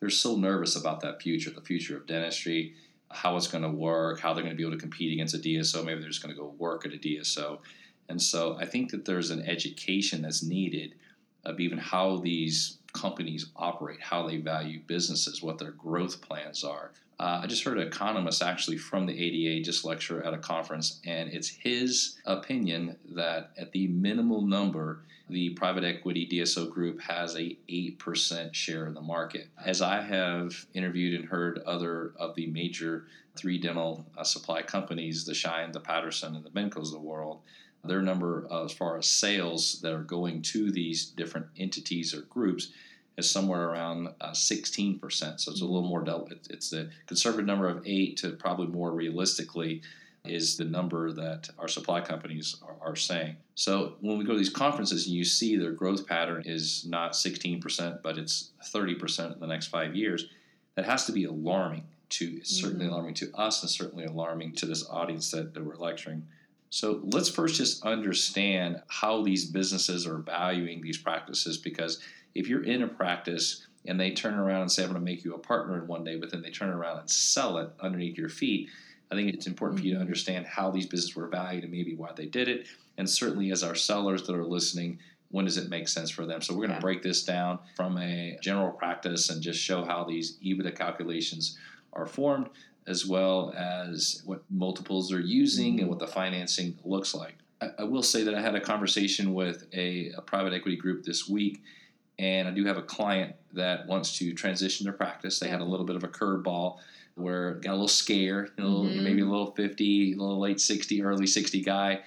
They're 0.00 0.10
so 0.10 0.36
nervous 0.36 0.76
about 0.76 1.00
that 1.00 1.20
future, 1.20 1.50
the 1.50 1.60
future 1.60 1.96
of 1.96 2.06
dentistry, 2.06 2.74
how 3.10 3.36
it's 3.36 3.46
going 3.46 3.62
to 3.62 3.70
work, 3.70 4.20
how 4.20 4.32
they're 4.32 4.42
going 4.42 4.54
to 4.54 4.56
be 4.56 4.64
able 4.64 4.76
to 4.76 4.80
compete 4.80 5.12
against 5.12 5.34
a 5.34 5.38
DSO. 5.38 5.84
Maybe 5.84 6.00
they're 6.00 6.08
just 6.08 6.22
going 6.22 6.34
to 6.34 6.40
go 6.40 6.54
work 6.58 6.86
at 6.86 6.92
a 6.92 6.96
DSO. 6.96 7.58
And 8.08 8.20
so 8.20 8.56
I 8.58 8.66
think 8.66 8.90
that 8.90 9.04
there's 9.04 9.30
an 9.30 9.46
education 9.48 10.22
that's 10.22 10.42
needed 10.42 10.94
of 11.44 11.60
even 11.60 11.78
how 11.78 12.16
these 12.18 12.78
companies 12.92 13.50
operate, 13.56 14.00
how 14.00 14.26
they 14.26 14.38
value 14.38 14.80
businesses, 14.86 15.42
what 15.42 15.58
their 15.58 15.72
growth 15.72 16.20
plans 16.20 16.64
are. 16.64 16.92
Uh, 17.18 17.40
I 17.42 17.46
just 17.46 17.64
heard 17.64 17.78
an 17.78 17.86
economist 17.86 18.42
actually 18.42 18.76
from 18.76 19.06
the 19.06 19.12
ADA 19.12 19.64
just 19.64 19.84
lecture 19.84 20.22
at 20.22 20.34
a 20.34 20.38
conference, 20.38 21.00
and 21.06 21.30
it's 21.30 21.48
his 21.48 22.18
opinion 22.26 22.96
that 23.14 23.50
at 23.56 23.72
the 23.72 23.86
minimal 23.88 24.42
number, 24.42 25.02
the 25.30 25.50
private 25.50 25.84
equity 25.84 26.28
DSO 26.30 26.70
group 26.70 27.00
has 27.00 27.34
a 27.36 27.56
8% 27.68 28.52
share 28.52 28.86
of 28.86 28.94
the 28.94 29.00
market. 29.00 29.48
As 29.64 29.80
I 29.80 30.02
have 30.02 30.66
interviewed 30.74 31.18
and 31.18 31.28
heard 31.28 31.60
other 31.60 32.12
of 32.18 32.34
the 32.34 32.46
major 32.48 33.06
three 33.36 33.58
dental 33.58 34.06
uh, 34.18 34.24
supply 34.24 34.62
companies, 34.62 35.24
the 35.24 35.34
Schein, 35.34 35.72
the 35.72 35.80
Patterson, 35.80 36.34
and 36.34 36.44
the 36.44 36.50
Bencos 36.50 36.86
of 36.86 36.92
the 36.92 36.98
world, 36.98 37.40
their 37.84 38.02
number 38.02 38.46
uh, 38.50 38.64
as 38.64 38.72
far 38.72 38.98
as 38.98 39.08
sales 39.08 39.80
that 39.80 39.92
are 39.92 40.02
going 40.02 40.42
to 40.42 40.70
these 40.70 41.06
different 41.06 41.46
entities 41.56 42.14
or 42.14 42.22
groups 42.22 42.72
is 43.16 43.30
somewhere 43.30 43.68
around 43.68 44.08
uh, 44.20 44.30
16%. 44.30 45.00
So 45.40 45.50
it's 45.50 45.60
a 45.60 45.64
little 45.64 45.88
more, 45.88 46.04
it's 46.50 46.70
the 46.70 46.90
conservative 47.06 47.46
number 47.46 47.68
of 47.68 47.82
eight 47.86 48.16
to 48.18 48.30
probably 48.30 48.66
more 48.66 48.92
realistically 48.92 49.82
is 50.24 50.56
the 50.56 50.64
number 50.64 51.12
that 51.12 51.50
our 51.58 51.68
supply 51.68 52.00
companies 52.00 52.56
are, 52.66 52.76
are, 52.80 52.96
saying. 52.96 53.36
So 53.56 53.96
when 54.00 54.16
we 54.16 54.24
go 54.24 54.32
to 54.32 54.38
these 54.38 54.48
conferences 54.48 55.06
and 55.06 55.14
you 55.14 55.24
see 55.24 55.56
their 55.56 55.72
growth 55.72 56.06
pattern 56.06 56.44
is 56.46 56.86
not 56.86 57.12
16%, 57.12 58.02
but 58.02 58.16
it's 58.16 58.50
30% 58.64 59.34
in 59.34 59.40
the 59.40 59.46
next 59.46 59.66
five 59.66 59.94
years, 59.94 60.28
that 60.76 60.86
has 60.86 61.04
to 61.06 61.12
be 61.12 61.24
alarming 61.24 61.84
to, 62.08 62.24
it's 62.36 62.50
certainly 62.50 62.86
mm-hmm. 62.86 62.94
alarming 62.94 63.14
to 63.14 63.30
us 63.34 63.62
and 63.62 63.70
certainly 63.70 64.06
alarming 64.06 64.52
to 64.54 64.66
this 64.66 64.88
audience 64.88 65.30
that, 65.30 65.52
that 65.52 65.62
we're 65.62 65.76
lecturing 65.76 66.26
so 66.74 67.00
let's 67.04 67.28
first 67.28 67.54
just 67.54 67.86
understand 67.86 68.82
how 68.88 69.22
these 69.22 69.44
businesses 69.44 70.08
are 70.08 70.18
valuing 70.18 70.82
these 70.82 70.98
practices 70.98 71.56
because 71.56 72.00
if 72.34 72.48
you're 72.48 72.64
in 72.64 72.82
a 72.82 72.88
practice 72.88 73.66
and 73.86 74.00
they 74.00 74.10
turn 74.10 74.34
around 74.34 74.62
and 74.62 74.72
say, 74.72 74.82
I'm 74.82 74.90
going 74.90 75.00
to 75.00 75.04
make 75.04 75.24
you 75.24 75.34
a 75.34 75.38
partner 75.38 75.76
in 75.76 75.86
one 75.86 76.04
day, 76.04 76.16
but 76.16 76.30
then 76.30 76.42
they 76.42 76.50
turn 76.50 76.70
around 76.70 76.98
and 76.98 77.10
sell 77.10 77.58
it 77.58 77.70
underneath 77.80 78.16
your 78.16 78.28
feet, 78.28 78.70
I 79.10 79.14
think 79.14 79.32
it's 79.32 79.46
important 79.46 79.80
for 79.80 79.86
you 79.86 79.92
to 79.92 79.96
mm-hmm. 79.96 80.06
understand 80.06 80.46
how 80.46 80.70
these 80.70 80.86
businesses 80.86 81.14
were 81.14 81.28
valued 81.28 81.64
and 81.64 81.72
maybe 81.72 81.94
why 81.94 82.10
they 82.16 82.26
did 82.26 82.48
it. 82.48 82.66
And 82.96 83.08
certainly, 83.08 83.50
as 83.50 83.62
our 83.62 83.74
sellers 83.74 84.26
that 84.26 84.34
are 84.34 84.44
listening, 84.44 84.98
when 85.30 85.44
does 85.44 85.56
it 85.56 85.68
make 85.68 85.88
sense 85.88 86.10
for 86.10 86.26
them? 86.26 86.40
So, 86.40 86.54
we're 86.54 86.66
going 86.66 86.70
to 86.70 86.74
yeah. 86.76 86.80
break 86.80 87.02
this 87.02 87.24
down 87.24 87.58
from 87.76 87.98
a 87.98 88.38
general 88.40 88.70
practice 88.70 89.30
and 89.30 89.42
just 89.42 89.60
show 89.60 89.84
how 89.84 90.04
these 90.04 90.38
EBITDA 90.44 90.76
calculations 90.76 91.58
are 91.92 92.06
formed 92.06 92.48
as 92.86 93.06
well 93.06 93.52
as 93.56 94.22
what 94.26 94.42
multiples 94.50 95.08
they're 95.08 95.20
using 95.20 95.80
and 95.80 95.88
what 95.88 95.98
the 95.98 96.06
financing 96.06 96.78
looks 96.84 97.14
like. 97.14 97.36
I, 97.60 97.70
I 97.80 97.84
will 97.84 98.02
say 98.02 98.24
that 98.24 98.34
I 98.34 98.40
had 98.40 98.54
a 98.54 98.60
conversation 98.60 99.32
with 99.32 99.66
a, 99.72 100.12
a, 100.16 100.20
private 100.20 100.52
equity 100.52 100.76
group 100.76 101.04
this 101.04 101.28
week, 101.28 101.62
and 102.18 102.46
I 102.46 102.50
do 102.52 102.64
have 102.64 102.76
a 102.76 102.82
client 102.82 103.34
that 103.52 103.86
wants 103.86 104.18
to 104.18 104.32
transition 104.32 104.84
their 104.84 104.92
practice. 104.92 105.38
They 105.38 105.48
had 105.48 105.60
a 105.60 105.64
little 105.64 105.86
bit 105.86 105.96
of 105.96 106.04
a 106.04 106.08
curveball 106.08 106.78
where 107.16 107.54
got 107.54 107.70
a 107.70 107.72
little 107.72 107.88
scare, 107.88 108.48
you 108.56 108.64
know, 108.64 108.80
mm-hmm. 108.82 109.04
maybe 109.04 109.22
a 109.22 109.26
little 109.26 109.52
50, 109.52 110.12
a 110.12 110.16
little 110.16 110.40
late 110.40 110.60
60, 110.60 111.02
early 111.02 111.26
60 111.26 111.60
guy, 111.62 112.00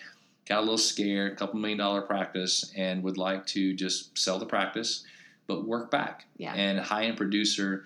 got 0.46 0.60
a 0.60 0.62
little 0.62 0.78
scare, 0.78 1.28
a 1.28 1.36
couple 1.36 1.60
million 1.60 1.78
dollar 1.78 2.02
practice, 2.02 2.72
and 2.76 3.04
would 3.04 3.18
like 3.18 3.46
to 3.48 3.74
just 3.74 4.18
sell 4.18 4.40
the 4.40 4.46
practice, 4.46 5.06
but 5.48 5.66
work 5.66 5.92
back. 5.92 6.26
Yeah. 6.38 6.54
And 6.54 6.80
high 6.80 7.06
end 7.06 7.18
producer 7.18 7.86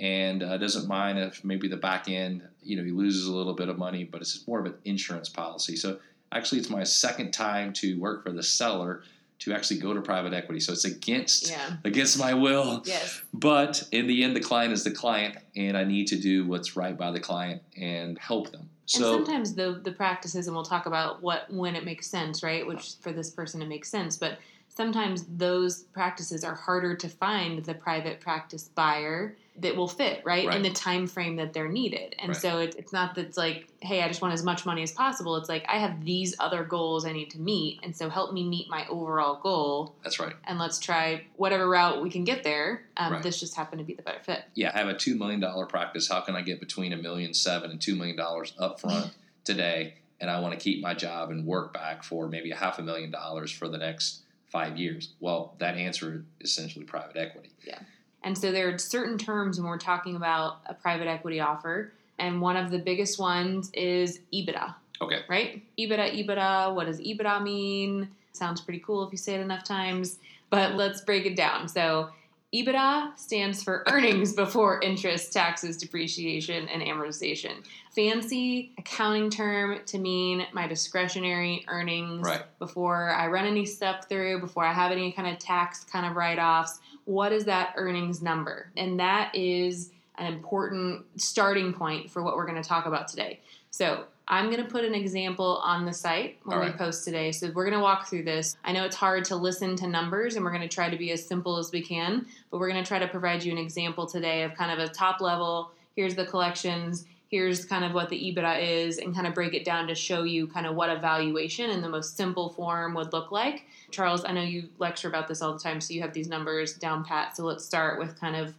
and 0.00 0.42
uh, 0.42 0.56
doesn't 0.58 0.86
mind 0.86 1.18
if 1.18 1.44
maybe 1.44 1.68
the 1.68 1.76
back 1.76 2.08
end, 2.08 2.42
you 2.62 2.76
know, 2.76 2.84
he 2.84 2.90
loses 2.90 3.26
a 3.26 3.34
little 3.34 3.54
bit 3.54 3.68
of 3.68 3.78
money, 3.78 4.04
but 4.04 4.20
it's 4.20 4.46
more 4.46 4.60
of 4.60 4.66
an 4.66 4.74
insurance 4.84 5.28
policy. 5.28 5.74
So 5.74 5.98
actually, 6.30 6.58
it's 6.58 6.70
my 6.70 6.84
second 6.84 7.32
time 7.32 7.72
to 7.74 7.98
work 7.98 8.24
for 8.24 8.32
the 8.32 8.42
seller 8.42 9.02
to 9.40 9.52
actually 9.52 9.78
go 9.78 9.94
to 9.94 10.00
private 10.00 10.32
equity. 10.32 10.60
So 10.60 10.72
it's 10.72 10.84
against 10.84 11.50
Yeah. 11.50 11.76
against 11.84 12.18
my 12.18 12.34
will. 12.34 12.82
Yes. 12.84 13.22
But 13.32 13.84
in 13.92 14.06
the 14.06 14.24
end, 14.24 14.34
the 14.34 14.40
client 14.40 14.72
is 14.72 14.84
the 14.84 14.90
client, 14.90 15.36
and 15.56 15.76
I 15.76 15.84
need 15.84 16.08
to 16.08 16.16
do 16.16 16.46
what's 16.46 16.76
right 16.76 16.96
by 16.96 17.10
the 17.10 17.20
client 17.20 17.62
and 17.76 18.18
help 18.18 18.50
them. 18.50 18.68
So 18.86 19.16
and 19.16 19.26
sometimes 19.26 19.54
the 19.54 19.80
the 19.84 19.92
practices, 19.92 20.46
and 20.46 20.56
we'll 20.56 20.64
talk 20.64 20.86
about 20.86 21.22
what 21.22 21.52
when 21.52 21.76
it 21.76 21.84
makes 21.84 22.06
sense, 22.08 22.42
right? 22.42 22.66
Which 22.66 22.94
for 23.00 23.12
this 23.12 23.30
person 23.30 23.62
it 23.62 23.68
makes 23.68 23.88
sense, 23.88 24.16
but 24.16 24.38
sometimes 24.78 25.24
those 25.28 25.82
practices 25.92 26.44
are 26.44 26.54
harder 26.54 26.94
to 26.94 27.08
find 27.08 27.64
the 27.64 27.74
private 27.74 28.20
practice 28.20 28.68
buyer 28.76 29.36
that 29.56 29.74
will 29.74 29.88
fit 29.88 30.22
right, 30.24 30.46
Right. 30.46 30.56
in 30.56 30.62
the 30.62 30.70
time 30.70 31.08
frame 31.08 31.34
that 31.34 31.52
they're 31.52 31.66
needed 31.66 32.14
and 32.20 32.28
Right. 32.28 32.40
so 32.40 32.58
it, 32.60 32.76
it's 32.78 32.92
not 32.92 33.16
that 33.16 33.26
it's 33.26 33.36
like 33.36 33.66
hey 33.82 34.02
i 34.02 34.06
just 34.06 34.22
want 34.22 34.34
as 34.34 34.44
much 34.44 34.64
money 34.64 34.84
as 34.84 34.92
possible 34.92 35.34
it's 35.36 35.48
like 35.48 35.64
i 35.68 35.78
have 35.78 36.04
these 36.04 36.36
other 36.38 36.62
goals 36.62 37.04
i 37.04 37.10
need 37.10 37.28
to 37.32 37.40
meet 37.40 37.80
and 37.82 37.96
so 37.96 38.08
help 38.08 38.32
me 38.32 38.44
meet 38.48 38.70
my 38.70 38.86
overall 38.86 39.40
goal 39.42 39.96
that's 40.04 40.20
right. 40.20 40.36
and 40.44 40.60
let's 40.60 40.78
try 40.78 41.24
whatever 41.34 41.68
route 41.68 42.00
we 42.00 42.08
can 42.08 42.22
get 42.22 42.44
there 42.44 42.84
um, 42.98 43.14
Right. 43.14 43.22
this 43.24 43.40
just 43.40 43.56
happened 43.56 43.80
to 43.80 43.84
be 43.84 43.94
the 43.94 44.02
better 44.02 44.20
fit 44.22 44.44
Yeah, 44.54 44.70
I 44.72 44.78
have 44.78 44.86
a 44.88 44.94
two 44.94 45.16
million 45.16 45.40
dollar 45.40 45.66
practice. 45.66 46.08
How 46.08 46.20
can 46.20 46.36
I 46.36 46.42
get 46.42 46.60
between 46.60 46.92
a 46.92 46.96
million 46.96 47.34
seven 47.34 47.72
and 47.72 47.80
two 47.80 47.96
million 47.96 48.16
dollars 48.16 48.52
up 48.58 48.80
front 48.80 49.10
today? 49.44 49.94
And 50.20 50.28
I 50.30 50.40
want 50.40 50.52
to 50.54 50.60
keep 50.60 50.82
my 50.82 50.94
job 50.94 51.30
and 51.30 51.46
work 51.46 51.72
back 51.72 52.02
for 52.04 52.28
maybe 52.28 52.50
a 52.52 52.56
half 52.56 52.78
a 52.78 52.82
million 52.82 53.10
dollars 53.12 53.50
for 53.52 53.68
the 53.68 53.78
next 53.78 54.22
five 54.50 54.76
years. 54.76 55.12
Well, 55.20 55.54
that 55.58 55.76
answer 55.76 56.24
is 56.40 56.50
essentially 56.50 56.84
private 56.84 57.16
equity. 57.16 57.50
Yeah. 57.66 57.78
And 58.22 58.36
so 58.36 58.50
there 58.50 58.72
are 58.72 58.78
certain 58.78 59.18
terms 59.18 59.58
when 59.60 59.68
we're 59.68 59.78
talking 59.78 60.16
about 60.16 60.58
a 60.66 60.74
private 60.74 61.06
equity 61.06 61.40
offer. 61.40 61.92
And 62.18 62.40
one 62.40 62.56
of 62.56 62.70
the 62.70 62.78
biggest 62.78 63.18
ones 63.18 63.70
is 63.74 64.20
EBITDA, 64.34 64.74
Okay. 65.00 65.20
right? 65.28 65.62
EBITDA, 65.78 66.26
EBITDA. 66.26 66.74
What 66.74 66.86
does 66.86 66.98
EBITDA 67.00 67.42
mean? 67.42 68.08
Sounds 68.32 68.60
pretty 68.60 68.80
cool 68.80 69.04
if 69.06 69.12
you 69.12 69.18
say 69.18 69.34
it 69.34 69.40
enough 69.40 69.64
times, 69.64 70.18
but 70.50 70.74
let's 70.74 71.00
break 71.02 71.26
it 71.26 71.36
down. 71.36 71.68
So 71.68 72.08
EBITDA 72.54 73.18
stands 73.18 73.62
for 73.62 73.84
earnings 73.88 74.32
before 74.32 74.80
interest, 74.80 75.32
taxes, 75.34 75.76
depreciation, 75.76 76.66
and 76.68 76.82
amortization. 76.82 77.62
Fancy 77.94 78.72
accounting 78.78 79.28
term 79.28 79.80
to 79.84 79.98
mean 79.98 80.46
my 80.54 80.66
discretionary 80.66 81.66
earnings 81.68 82.26
Right. 82.26 82.42
before 82.58 83.10
I 83.10 83.26
run 83.26 83.44
any 83.44 83.66
stuff 83.66 84.08
through, 84.08 84.40
before 84.40 84.64
I 84.64 84.72
have 84.72 84.92
any 84.92 85.12
kind 85.12 85.28
of 85.28 85.38
tax 85.38 85.84
kind 85.84 86.06
of 86.06 86.16
write 86.16 86.38
offs. 86.38 86.80
What 87.04 87.32
is 87.32 87.44
that 87.44 87.74
earnings 87.76 88.22
number? 88.22 88.70
And 88.78 88.98
that 88.98 89.34
is 89.34 89.90
an 90.16 90.32
important 90.32 91.04
starting 91.16 91.74
point 91.74 92.10
for 92.10 92.22
what 92.22 92.34
we're 92.36 92.46
going 92.46 92.60
to 92.60 92.66
talk 92.68 92.86
about 92.86 93.08
today. 93.08 93.40
So 93.70 94.04
I'm 94.30 94.50
going 94.50 94.62
to 94.62 94.70
put 94.70 94.84
an 94.84 94.94
example 94.94 95.60
on 95.64 95.86
the 95.86 95.92
site 95.92 96.38
when 96.44 96.60
we 96.60 96.70
post 96.72 97.02
today. 97.04 97.32
So 97.32 97.50
we're 97.54 97.64
going 97.64 97.76
to 97.76 97.82
walk 97.82 98.08
through 98.08 98.24
this. 98.24 98.58
I 98.62 98.72
know 98.72 98.84
it's 98.84 98.94
hard 98.94 99.24
to 99.26 99.36
listen 99.36 99.74
to 99.76 99.86
numbers, 99.86 100.36
and 100.36 100.44
we're 100.44 100.50
going 100.50 100.62
to 100.62 100.68
try 100.68 100.90
to 100.90 100.98
be 100.98 101.12
as 101.12 101.24
simple 101.24 101.56
as 101.56 101.72
we 101.72 101.80
can, 101.80 102.26
but 102.50 102.60
we're 102.60 102.70
going 102.70 102.82
to 102.82 102.86
try 102.86 102.98
to 102.98 103.08
provide 103.08 103.42
you 103.42 103.52
an 103.52 103.58
example 103.58 104.06
today 104.06 104.42
of 104.42 104.54
kind 104.54 104.70
of 104.70 104.86
a 104.86 104.92
top 104.92 105.22
level. 105.22 105.70
Here's 105.96 106.14
the 106.14 106.26
collections. 106.26 107.06
Here's 107.30 107.64
kind 107.64 107.84
of 107.84 107.92
what 107.92 108.10
the 108.10 108.16
EBITDA 108.16 108.86
is, 108.86 108.98
and 108.98 109.14
kind 109.14 109.26
of 109.26 109.34
break 109.34 109.54
it 109.54 109.64
down 109.64 109.86
to 109.88 109.94
show 109.94 110.24
you 110.24 110.46
kind 110.46 110.66
of 110.66 110.74
what 110.74 110.90
a 110.90 110.98
valuation 110.98 111.70
in 111.70 111.80
the 111.80 111.88
most 111.88 112.16
simple 112.16 112.50
form 112.50 112.94
would 112.94 113.14
look 113.14 113.32
like. 113.32 113.64
Charles, 113.90 114.24
I 114.26 114.32
know 114.32 114.42
you 114.42 114.68
lecture 114.78 115.08
about 115.08 115.28
this 115.28 115.40
all 115.40 115.54
the 115.54 115.58
time, 115.58 115.80
so 115.80 115.94
you 115.94 116.02
have 116.02 116.12
these 116.12 116.28
numbers 116.28 116.74
down 116.74 117.02
pat. 117.02 117.34
So 117.34 117.44
let's 117.44 117.64
start 117.64 117.98
with 117.98 118.20
kind 118.20 118.36
of 118.36 118.54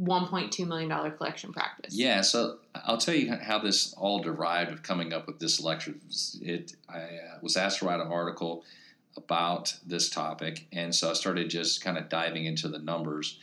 $1.2 0.00 0.66
million 0.66 0.88
collection 1.12 1.52
practice. 1.52 1.94
Yeah, 1.94 2.22
so 2.22 2.58
I'll 2.74 2.98
tell 2.98 3.14
you 3.14 3.34
how 3.34 3.58
this 3.58 3.92
all 3.94 4.20
derived 4.20 4.72
of 4.72 4.82
coming 4.82 5.12
up 5.12 5.26
with 5.26 5.38
this 5.38 5.60
lecture. 5.60 5.94
It 6.40 6.74
I 6.88 6.98
uh, 6.98 7.38
was 7.42 7.56
asked 7.56 7.80
to 7.80 7.86
write 7.86 8.00
an 8.00 8.08
article 8.10 8.64
about 9.16 9.76
this 9.86 10.08
topic, 10.08 10.66
and 10.72 10.94
so 10.94 11.10
I 11.10 11.12
started 11.12 11.50
just 11.50 11.84
kind 11.84 11.98
of 11.98 12.08
diving 12.08 12.46
into 12.46 12.68
the 12.68 12.78
numbers, 12.78 13.38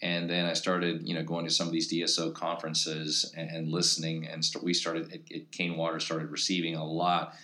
and 0.00 0.30
then 0.30 0.44
I 0.44 0.52
started 0.52 1.08
you 1.08 1.14
know 1.14 1.24
going 1.24 1.44
to 1.46 1.50
some 1.50 1.66
of 1.66 1.72
these 1.72 1.92
DSO 1.92 2.32
conferences 2.34 3.32
and, 3.36 3.72
listening, 3.72 4.28
and 4.28 4.46
we 4.62 4.74
started 4.74 5.12
at, 5.12 5.50
Cain 5.50 5.76
Watters 5.76 6.04
started 6.04 6.30
receiving 6.30 6.76
a 6.76 6.84
lot 6.84 7.34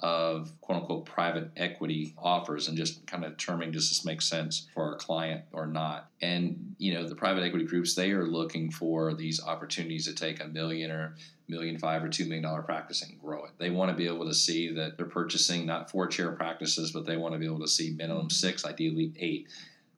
of 0.00 0.52
quote 0.60 0.80
unquote 0.80 1.04
private 1.04 1.50
equity 1.56 2.14
offers 2.18 2.68
and 2.68 2.76
just 2.76 3.06
kind 3.06 3.24
of 3.24 3.36
determining 3.36 3.70
does 3.70 3.88
this 3.88 4.04
make 4.04 4.22
sense 4.22 4.66
for 4.74 4.84
our 4.84 4.96
client 4.96 5.42
or 5.52 5.66
not. 5.66 6.10
And 6.22 6.74
you 6.78 6.94
know 6.94 7.06
the 7.06 7.14
private 7.14 7.42
equity 7.42 7.66
groups 7.66 7.94
they 7.94 8.10
are 8.12 8.26
looking 8.26 8.70
for 8.70 9.14
these 9.14 9.42
opportunities 9.42 10.06
to 10.06 10.14
take 10.14 10.42
a 10.42 10.48
million 10.48 10.90
or 10.90 11.16
million 11.48 11.78
five 11.78 12.02
or 12.02 12.08
two 12.08 12.24
million 12.24 12.44
dollar 12.44 12.62
practice 12.62 13.02
and 13.02 13.20
grow 13.20 13.44
it. 13.44 13.50
They 13.58 13.70
want 13.70 13.90
to 13.90 13.96
be 13.96 14.06
able 14.06 14.26
to 14.26 14.34
see 14.34 14.72
that 14.74 14.96
they're 14.96 15.06
purchasing 15.06 15.66
not 15.66 15.90
four 15.90 16.06
chair 16.06 16.32
practices, 16.32 16.92
but 16.92 17.04
they 17.04 17.16
want 17.16 17.34
to 17.34 17.38
be 17.38 17.46
able 17.46 17.60
to 17.60 17.68
see 17.68 17.90
minimum 17.90 18.30
six, 18.30 18.64
ideally 18.64 19.12
eight, 19.18 19.48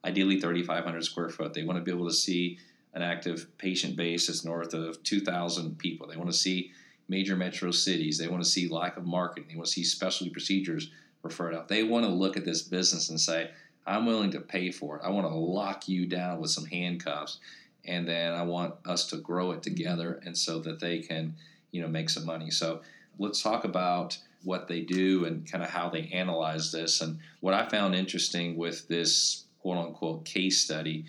ideally 0.03 0.39
3,500 0.39 1.03
square 1.03 1.29
foot. 1.29 1.53
They 1.53 1.63
want 1.63 1.77
to 1.77 1.83
be 1.83 1.91
able 1.91 2.07
to 2.07 2.13
see 2.13 2.59
an 2.93 3.01
active 3.01 3.47
patient 3.57 3.95
base 3.95 4.27
that's 4.27 4.45
north 4.45 4.73
of 4.73 5.01
2,000 5.03 5.77
people. 5.77 6.07
They 6.07 6.17
want 6.17 6.29
to 6.29 6.37
see 6.37 6.71
major 7.07 7.35
metro 7.35 7.71
cities. 7.71 8.17
They 8.17 8.27
want 8.27 8.43
to 8.43 8.49
see 8.49 8.67
lack 8.67 8.97
of 8.97 9.05
marketing. 9.05 9.49
They 9.49 9.55
want 9.55 9.67
to 9.67 9.73
see 9.73 9.83
specialty 9.83 10.31
procedures 10.31 10.91
referred 11.21 11.55
out. 11.55 11.67
They 11.67 11.83
want 11.83 12.05
to 12.05 12.11
look 12.11 12.37
at 12.37 12.45
this 12.45 12.61
business 12.61 13.09
and 13.09 13.19
say, 13.19 13.49
I'm 13.85 14.05
willing 14.05 14.31
to 14.31 14.41
pay 14.41 14.71
for 14.71 14.97
it. 14.97 15.01
I 15.03 15.09
want 15.09 15.27
to 15.27 15.33
lock 15.33 15.87
you 15.87 16.05
down 16.05 16.39
with 16.39 16.51
some 16.51 16.65
handcuffs, 16.65 17.39
and 17.85 18.07
then 18.07 18.33
I 18.33 18.43
want 18.43 18.75
us 18.85 19.07
to 19.07 19.17
grow 19.17 19.51
it 19.51 19.61
together, 19.61 20.21
and 20.25 20.37
so 20.37 20.59
that 20.59 20.79
they 20.79 20.99
can, 20.99 21.35
you 21.71 21.81
know, 21.81 21.87
make 21.87 22.09
some 22.09 22.25
money. 22.25 22.49
So 22.49 22.81
let's 23.19 23.41
talk 23.41 23.65
about 23.65 24.17
what 24.43 24.67
they 24.67 24.81
do 24.81 25.25
and 25.25 25.49
kind 25.49 25.63
of 25.63 25.69
how 25.69 25.89
they 25.89 26.09
analyze 26.13 26.71
this. 26.71 27.01
And 27.01 27.19
what 27.41 27.53
I 27.53 27.67
found 27.67 27.95
interesting 27.95 28.57
with 28.57 28.87
this 28.87 29.45
quote 29.61 29.77
unquote 29.77 30.25
case 30.25 30.59
study 30.59 31.05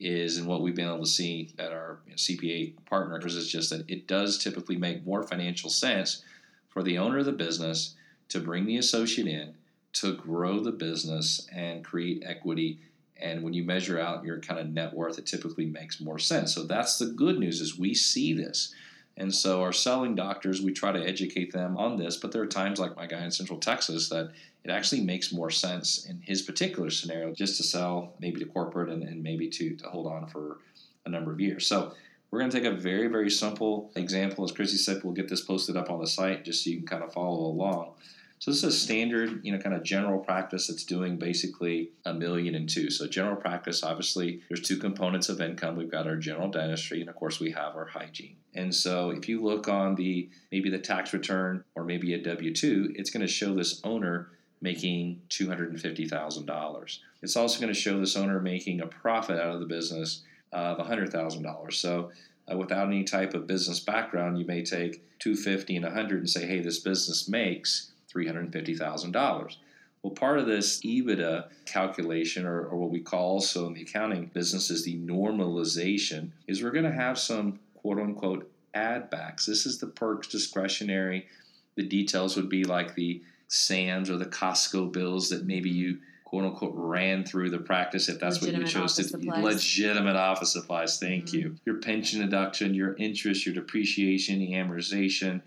is, 0.00 0.36
and 0.38 0.46
what 0.46 0.62
we've 0.62 0.76
been 0.76 0.88
able 0.88 1.00
to 1.00 1.06
see 1.06 1.50
at 1.58 1.72
our 1.72 1.98
CPA 2.14 2.74
partners, 2.86 3.34
is 3.34 3.50
just 3.50 3.70
that 3.70 3.88
it 3.88 4.06
does 4.06 4.38
typically 4.38 4.76
make 4.76 5.06
more 5.06 5.22
financial 5.22 5.70
sense 5.70 6.22
for 6.68 6.82
the 6.82 6.98
owner 6.98 7.18
of 7.18 7.26
the 7.26 7.32
business 7.32 7.94
to 8.28 8.40
bring 8.40 8.66
the 8.66 8.76
associate 8.76 9.26
in 9.26 9.54
to 9.94 10.14
grow 10.14 10.60
the 10.60 10.72
business 10.72 11.48
and 11.52 11.84
create 11.84 12.22
equity. 12.24 12.78
And 13.20 13.42
when 13.42 13.52
you 13.52 13.64
measure 13.64 13.98
out 13.98 14.24
your 14.24 14.38
kind 14.38 14.60
of 14.60 14.68
net 14.68 14.94
worth, 14.94 15.18
it 15.18 15.26
typically 15.26 15.66
makes 15.66 16.00
more 16.00 16.18
sense. 16.18 16.54
So 16.54 16.64
that's 16.64 16.98
the 16.98 17.06
good 17.06 17.38
news 17.38 17.60
is 17.60 17.78
we 17.78 17.94
see 17.94 18.32
this. 18.32 18.74
And 19.18 19.34
so 19.34 19.62
our 19.62 19.72
selling 19.72 20.14
doctors, 20.14 20.62
we 20.62 20.72
try 20.72 20.92
to 20.92 21.04
educate 21.04 21.52
them 21.52 21.76
on 21.76 21.96
this, 21.96 22.16
but 22.16 22.30
there 22.30 22.40
are 22.40 22.46
times 22.46 22.78
like 22.78 22.96
my 22.96 23.06
guy 23.06 23.24
in 23.24 23.32
Central 23.32 23.58
Texas 23.58 24.08
that 24.10 24.30
it 24.64 24.70
actually 24.70 25.00
makes 25.00 25.32
more 25.32 25.50
sense 25.50 26.06
in 26.06 26.20
his 26.20 26.42
particular 26.42 26.88
scenario 26.88 27.34
just 27.34 27.56
to 27.56 27.64
sell 27.64 28.14
maybe 28.20 28.38
to 28.38 28.46
corporate 28.46 28.88
and, 28.88 29.02
and 29.02 29.22
maybe 29.22 29.48
to, 29.48 29.74
to 29.74 29.88
hold 29.88 30.06
on 30.06 30.26
for 30.28 30.58
a 31.04 31.08
number 31.08 31.32
of 31.32 31.40
years. 31.40 31.66
So 31.66 31.94
we're 32.30 32.38
going 32.38 32.50
to 32.50 32.60
take 32.60 32.70
a 32.70 32.76
very, 32.76 33.08
very 33.08 33.30
simple 33.30 33.90
example. 33.96 34.44
As 34.44 34.52
Chrissy 34.52 34.76
said, 34.76 35.02
we'll 35.02 35.14
get 35.14 35.28
this 35.28 35.40
posted 35.40 35.76
up 35.76 35.90
on 35.90 35.98
the 35.98 36.06
site 36.06 36.44
just 36.44 36.62
so 36.62 36.70
you 36.70 36.76
can 36.76 36.86
kind 36.86 37.02
of 37.02 37.12
follow 37.12 37.46
along. 37.46 37.94
So 38.40 38.52
this 38.52 38.58
is 38.58 38.74
a 38.74 38.76
standard, 38.76 39.40
you 39.44 39.52
know, 39.52 39.58
kind 39.58 39.74
of 39.74 39.82
general 39.82 40.20
practice 40.20 40.68
that's 40.68 40.84
doing 40.84 41.16
basically 41.16 41.90
a 42.04 42.14
million 42.14 42.54
and 42.54 42.68
two. 42.68 42.88
So 42.88 43.08
general 43.08 43.36
practice, 43.36 43.82
obviously, 43.82 44.42
there's 44.48 44.60
two 44.60 44.76
components 44.76 45.28
of 45.28 45.40
income. 45.40 45.76
We've 45.76 45.90
got 45.90 46.06
our 46.06 46.16
general 46.16 46.48
dentistry, 46.48 47.00
and 47.00 47.10
of 47.10 47.16
course, 47.16 47.40
we 47.40 47.50
have 47.50 47.74
our 47.74 47.86
hygiene. 47.86 48.36
And 48.54 48.72
so 48.72 49.10
if 49.10 49.28
you 49.28 49.42
look 49.42 49.68
on 49.68 49.96
the 49.96 50.30
maybe 50.52 50.70
the 50.70 50.78
tax 50.78 51.12
return 51.12 51.64
or 51.74 51.84
maybe 51.84 52.14
a 52.14 52.22
W 52.22 52.54
two, 52.54 52.92
it's 52.96 53.10
going 53.10 53.26
to 53.26 53.32
show 53.32 53.54
this 53.54 53.80
owner 53.82 54.30
making 54.60 55.20
two 55.28 55.48
hundred 55.48 55.70
and 55.70 55.80
fifty 55.80 56.06
thousand 56.06 56.46
dollars. 56.46 57.02
It's 57.22 57.36
also 57.36 57.60
going 57.60 57.72
to 57.72 57.78
show 57.78 57.98
this 57.98 58.16
owner 58.16 58.40
making 58.40 58.80
a 58.80 58.86
profit 58.86 59.40
out 59.40 59.54
of 59.54 59.60
the 59.60 59.66
business 59.66 60.22
of 60.52 60.78
hundred 60.78 61.10
thousand 61.10 61.42
dollars. 61.42 61.78
So 61.78 62.12
uh, 62.50 62.56
without 62.56 62.86
any 62.86 63.04
type 63.04 63.34
of 63.34 63.46
business 63.46 63.80
background, 63.80 64.38
you 64.38 64.46
may 64.46 64.62
take 64.62 65.02
250 65.18 65.76
and 65.76 65.84
100 65.84 66.18
and 66.18 66.30
say, 66.30 66.46
hey, 66.46 66.60
this 66.60 66.78
business 66.78 67.28
makes 67.28 67.90
$350,000. 68.14 69.56
Well, 70.02 70.12
part 70.12 70.38
of 70.38 70.46
this 70.46 70.80
EBITDA 70.82 71.46
calculation, 71.66 72.46
or, 72.46 72.66
or 72.66 72.76
what 72.78 72.90
we 72.90 73.00
call 73.00 73.32
also 73.32 73.66
in 73.66 73.74
the 73.74 73.82
accounting 73.82 74.26
business 74.32 74.70
is 74.70 74.84
the 74.84 74.96
normalization, 74.98 76.30
is 76.46 76.62
we're 76.62 76.70
going 76.70 76.84
to 76.84 76.92
have 76.92 77.18
some 77.18 77.58
quote 77.74 77.98
unquote 77.98 78.50
add 78.74 79.10
backs. 79.10 79.44
This 79.44 79.66
is 79.66 79.78
the 79.78 79.88
perks 79.88 80.28
discretionary. 80.28 81.26
The 81.74 81.82
details 81.82 82.36
would 82.36 82.48
be 82.48 82.64
like 82.64 82.94
the 82.94 83.22
SAMs 83.48 84.08
or 84.10 84.16
the 84.16 84.26
Costco 84.26 84.92
bills 84.92 85.28
that 85.30 85.46
maybe 85.46 85.70
you 85.70 85.98
quote 86.24 86.44
unquote 86.44 86.74
ran 86.76 87.24
through 87.24 87.48
the 87.50 87.58
practice 87.58 88.08
if 88.08 88.20
that's 88.20 88.36
Legitimate 88.42 88.66
what 88.66 88.74
you 88.74 88.80
chose 88.82 88.94
to 88.96 89.04
supplies. 89.04 89.42
legitimate 89.42 90.14
office 90.16 90.52
supplies 90.52 90.98
thank 90.98 91.28
Mhm. 91.28 91.32
you 91.32 91.56
your 91.64 91.76
pension 91.76 92.20
deduction 92.20 92.74
your 92.74 92.94
interest 92.96 93.46
your 93.46 93.54
depreciation 93.54 94.38
the 94.38 94.50
amortization 94.52 95.40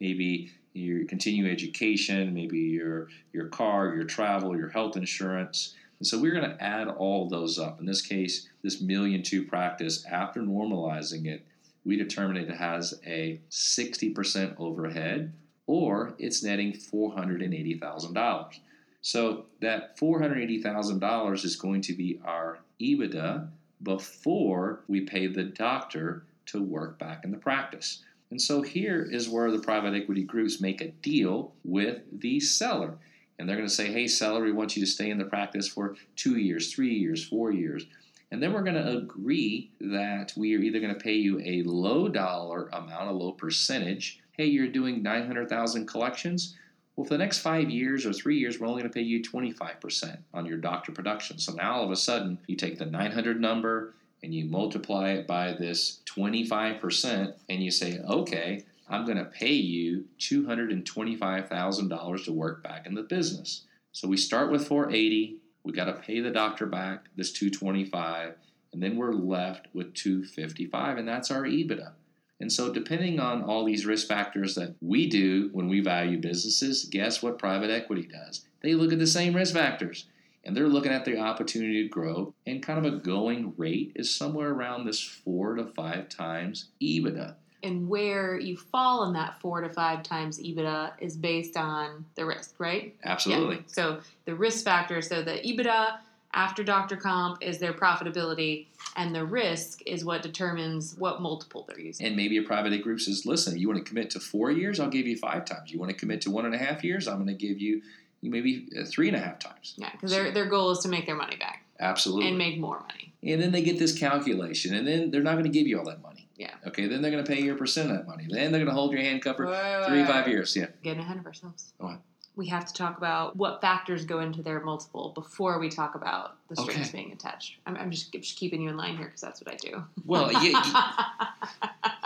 maybe 0.00 0.52
your 0.78 1.06
continuing 1.06 1.50
education 1.50 2.34
maybe 2.34 2.58
your 2.58 3.08
your 3.32 3.46
car 3.48 3.94
your 3.94 4.04
travel 4.04 4.56
your 4.56 4.70
health 4.70 4.96
insurance. 4.96 5.74
And 5.98 6.06
so 6.06 6.20
we're 6.20 6.32
going 6.32 6.48
to 6.48 6.62
add 6.62 6.86
all 6.86 7.28
those 7.28 7.58
up. 7.58 7.80
In 7.80 7.86
this 7.86 8.02
case 8.02 8.48
this 8.62 8.80
million 8.80 9.22
two 9.22 9.44
practice 9.44 10.04
after 10.06 10.40
normalizing 10.40 11.26
it 11.26 11.44
we 11.84 11.96
determine 11.96 12.36
it 12.36 12.50
has 12.50 13.00
a 13.06 13.40
60% 13.50 14.56
overhead 14.58 15.32
or 15.66 16.14
it's 16.18 16.42
netting 16.42 16.72
$480000 16.72 18.58
So 19.00 19.46
that 19.60 19.98
$480,000 19.98 21.44
is 21.44 21.56
going 21.56 21.80
to 21.82 21.94
be 21.94 22.20
our 22.24 22.58
EBITDA 22.80 23.48
before 23.82 24.80
we 24.88 25.02
pay 25.02 25.28
the 25.28 25.44
doctor 25.44 26.24
to 26.46 26.62
work 26.62 26.98
back 26.98 27.24
in 27.24 27.30
the 27.30 27.36
practice. 27.36 28.02
And 28.30 28.40
so 28.40 28.62
here 28.62 29.02
is 29.10 29.28
where 29.28 29.50
the 29.50 29.58
private 29.58 29.94
equity 29.94 30.22
groups 30.22 30.60
make 30.60 30.80
a 30.80 30.88
deal 30.88 31.52
with 31.64 32.02
the 32.12 32.40
seller. 32.40 32.98
And 33.38 33.48
they're 33.48 33.56
going 33.56 33.68
to 33.68 33.74
say, 33.74 33.92
hey, 33.92 34.06
seller, 34.06 34.42
we 34.42 34.52
want 34.52 34.76
you 34.76 34.84
to 34.84 34.90
stay 34.90 35.10
in 35.10 35.18
the 35.18 35.24
practice 35.24 35.68
for 35.68 35.94
two 36.16 36.36
years, 36.36 36.72
three 36.72 36.94
years, 36.94 37.24
four 37.24 37.52
years. 37.52 37.86
And 38.30 38.42
then 38.42 38.52
we're 38.52 38.62
going 38.62 38.74
to 38.74 38.98
agree 38.98 39.70
that 39.80 40.34
we 40.36 40.54
are 40.54 40.60
either 40.60 40.80
going 40.80 40.92
to 40.92 41.00
pay 41.00 41.14
you 41.14 41.40
a 41.40 41.62
low 41.62 42.08
dollar 42.08 42.68
amount, 42.72 43.08
a 43.08 43.12
low 43.12 43.32
percentage. 43.32 44.20
Hey, 44.32 44.46
you're 44.46 44.68
doing 44.68 45.02
900,000 45.02 45.86
collections. 45.86 46.56
Well, 46.96 47.06
for 47.06 47.14
the 47.14 47.18
next 47.18 47.38
five 47.38 47.70
years 47.70 48.04
or 48.04 48.12
three 48.12 48.38
years, 48.38 48.58
we're 48.58 48.66
only 48.66 48.82
going 48.82 48.90
to 48.90 48.94
pay 48.94 49.02
you 49.02 49.22
25% 49.22 50.18
on 50.34 50.44
your 50.44 50.58
doctor 50.58 50.92
production. 50.92 51.38
So 51.38 51.52
now 51.52 51.76
all 51.76 51.84
of 51.84 51.90
a 51.90 51.96
sudden, 51.96 52.38
you 52.48 52.56
take 52.56 52.78
the 52.78 52.86
900 52.86 53.40
number 53.40 53.94
and 54.22 54.34
you 54.34 54.44
multiply 54.44 55.10
it 55.10 55.26
by 55.26 55.52
this 55.52 56.00
25%, 56.06 57.34
and 57.48 57.62
you 57.62 57.70
say, 57.70 58.00
okay, 58.00 58.64
I'm 58.88 59.04
going 59.04 59.18
to 59.18 59.24
pay 59.24 59.52
you 59.52 60.06
$225,000 60.18 62.24
to 62.24 62.32
work 62.32 62.62
back 62.62 62.86
in 62.86 62.94
the 62.94 63.02
business. 63.02 63.64
So 63.92 64.08
we 64.08 64.16
start 64.16 64.50
with 64.50 64.66
480, 64.66 65.36
we 65.62 65.72
got 65.72 65.84
to 65.84 65.92
pay 65.94 66.20
the 66.20 66.30
doctor 66.30 66.66
back 66.66 67.06
this 67.16 67.32
225, 67.32 68.34
and 68.72 68.82
then 68.82 68.96
we're 68.96 69.12
left 69.12 69.68
with 69.74 69.94
255, 69.94 70.98
and 70.98 71.08
that's 71.08 71.30
our 71.30 71.44
EBITDA. 71.44 71.92
And 72.40 72.52
so, 72.52 72.72
depending 72.72 73.18
on 73.18 73.42
all 73.42 73.64
these 73.64 73.84
risk 73.84 74.06
factors 74.06 74.54
that 74.54 74.76
we 74.80 75.08
do 75.08 75.50
when 75.52 75.68
we 75.68 75.80
value 75.80 76.18
businesses, 76.18 76.84
guess 76.84 77.20
what 77.20 77.38
private 77.38 77.70
equity 77.70 78.06
does? 78.06 78.46
They 78.62 78.74
look 78.74 78.92
at 78.92 79.00
the 79.00 79.08
same 79.08 79.34
risk 79.34 79.54
factors 79.54 80.06
and 80.44 80.56
they're 80.56 80.68
looking 80.68 80.92
at 80.92 81.04
the 81.04 81.18
opportunity 81.18 81.82
to 81.82 81.88
grow. 81.88 82.34
And 82.46 82.62
kind 82.62 82.84
of 82.84 82.92
a 82.92 82.96
going 82.96 83.54
rate 83.56 83.92
is 83.96 84.14
somewhere 84.14 84.50
around 84.50 84.84
this 84.84 85.00
four 85.02 85.54
to 85.54 85.66
five 85.66 86.08
times 86.08 86.68
EBITDA. 86.82 87.34
And 87.62 87.88
where 87.88 88.38
you 88.38 88.56
fall 88.56 89.04
in 89.04 89.12
that 89.14 89.40
four 89.40 89.60
to 89.60 89.68
five 89.68 90.02
times 90.04 90.38
EBITDA 90.40 90.92
is 91.00 91.16
based 91.16 91.56
on 91.56 92.04
the 92.14 92.24
risk, 92.24 92.54
right? 92.58 92.94
Absolutely. 93.04 93.56
Yeah. 93.56 93.62
So 93.66 94.00
the 94.26 94.34
risk 94.34 94.64
factor, 94.64 95.02
so 95.02 95.22
the 95.22 95.40
EBITDA 95.44 95.98
after 96.34 96.62
Dr. 96.62 96.96
Comp 96.96 97.42
is 97.42 97.58
their 97.58 97.72
profitability, 97.72 98.66
and 98.96 99.14
the 99.14 99.24
risk 99.24 99.80
is 99.86 100.04
what 100.04 100.22
determines 100.22 100.94
what 100.96 101.22
multiple 101.22 101.64
they're 101.66 101.80
using. 101.80 102.06
And 102.06 102.16
maybe 102.16 102.36
a 102.36 102.42
private 102.42 102.68
equity 102.68 102.82
group 102.82 103.00
says, 103.00 103.24
listen, 103.24 103.58
you 103.58 103.68
want 103.68 103.84
to 103.84 103.88
commit 103.88 104.10
to 104.10 104.20
four 104.20 104.50
years? 104.50 104.78
I'll 104.78 104.90
give 104.90 105.06
you 105.06 105.16
five 105.16 105.44
times. 105.44 105.72
You 105.72 105.78
want 105.78 105.90
to 105.90 105.96
commit 105.96 106.20
to 106.22 106.30
one 106.30 106.44
and 106.44 106.54
a 106.54 106.58
half 106.58 106.84
years? 106.84 107.08
I'm 107.08 107.16
going 107.16 107.28
to 107.28 107.34
give 107.34 107.60
you 107.60 107.82
maybe 108.22 108.68
uh, 108.78 108.84
three 108.84 109.08
and 109.08 109.16
a 109.16 109.20
half 109.20 109.38
times. 109.38 109.74
Yeah, 109.76 109.90
because 109.92 110.10
their, 110.10 110.30
their 110.32 110.46
goal 110.46 110.70
is 110.70 110.80
to 110.80 110.88
make 110.88 111.06
their 111.06 111.16
money 111.16 111.36
back. 111.36 111.64
Absolutely. 111.80 112.28
And 112.28 112.38
make 112.38 112.58
more 112.58 112.80
money. 112.80 113.12
And 113.22 113.40
then 113.40 113.52
they 113.52 113.62
get 113.62 113.78
this 113.78 113.96
calculation, 113.96 114.74
and 114.74 114.86
then 114.86 115.10
they're 115.10 115.22
not 115.22 115.32
going 115.32 115.44
to 115.44 115.50
give 115.50 115.66
you 115.66 115.78
all 115.78 115.84
that 115.84 116.02
money. 116.02 116.28
Yeah. 116.36 116.54
Okay, 116.66 116.86
then 116.86 117.02
they're 117.02 117.10
going 117.10 117.24
to 117.24 117.30
pay 117.30 117.40
you 117.40 117.52
a 117.52 117.56
percent 117.56 117.90
of 117.90 117.96
that 117.96 118.06
money. 118.06 118.26
Then 118.28 118.52
they're 118.52 118.60
going 118.60 118.66
to 118.66 118.74
hold 118.74 118.92
your 118.92 119.00
hand 119.00 119.22
cover 119.22 119.44
three, 119.88 120.04
five 120.04 120.28
years. 120.28 120.54
Yeah. 120.54 120.66
Getting 120.82 121.02
ahead 121.02 121.18
of 121.18 121.26
ourselves. 121.26 121.72
What? 121.78 122.00
we 122.38 122.46
have 122.46 122.64
to 122.64 122.72
talk 122.72 122.96
about 122.96 123.34
what 123.34 123.60
factors 123.60 124.04
go 124.04 124.20
into 124.20 124.44
their 124.44 124.60
multiple 124.60 125.10
before 125.12 125.58
we 125.58 125.68
talk 125.68 125.96
about 125.96 126.36
the 126.48 126.54
strings 126.54 126.88
okay. 126.88 126.90
being 126.92 127.12
attached. 127.12 127.56
I'm, 127.66 127.76
I'm 127.76 127.90
just, 127.90 128.12
just, 128.12 128.36
keeping 128.36 128.62
you 128.62 128.70
in 128.70 128.76
line 128.76 128.96
here 128.96 129.06
because 129.06 129.20
that's 129.20 129.42
what 129.42 129.52
I 129.52 129.56
do. 129.56 129.82
Well, 130.06 130.32
yeah. 130.32 130.62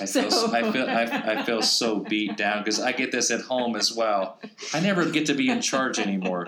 I 0.00 0.06
feel, 0.06 0.30
so. 0.30 0.52
I 0.52 0.72
feel, 0.72 0.88
I, 0.88 1.02
I, 1.02 1.42
feel 1.44 1.62
so 1.62 2.00
beat 2.00 2.36
down 2.36 2.60
because 2.60 2.80
I 2.80 2.92
get 2.92 3.12
this 3.12 3.30
at 3.30 3.42
home 3.42 3.76
as 3.76 3.92
well. 3.92 4.40
I 4.72 4.80
never 4.80 5.08
get 5.10 5.26
to 5.26 5.34
be 5.34 5.50
in 5.50 5.60
charge 5.60 5.98
anymore. 5.98 6.46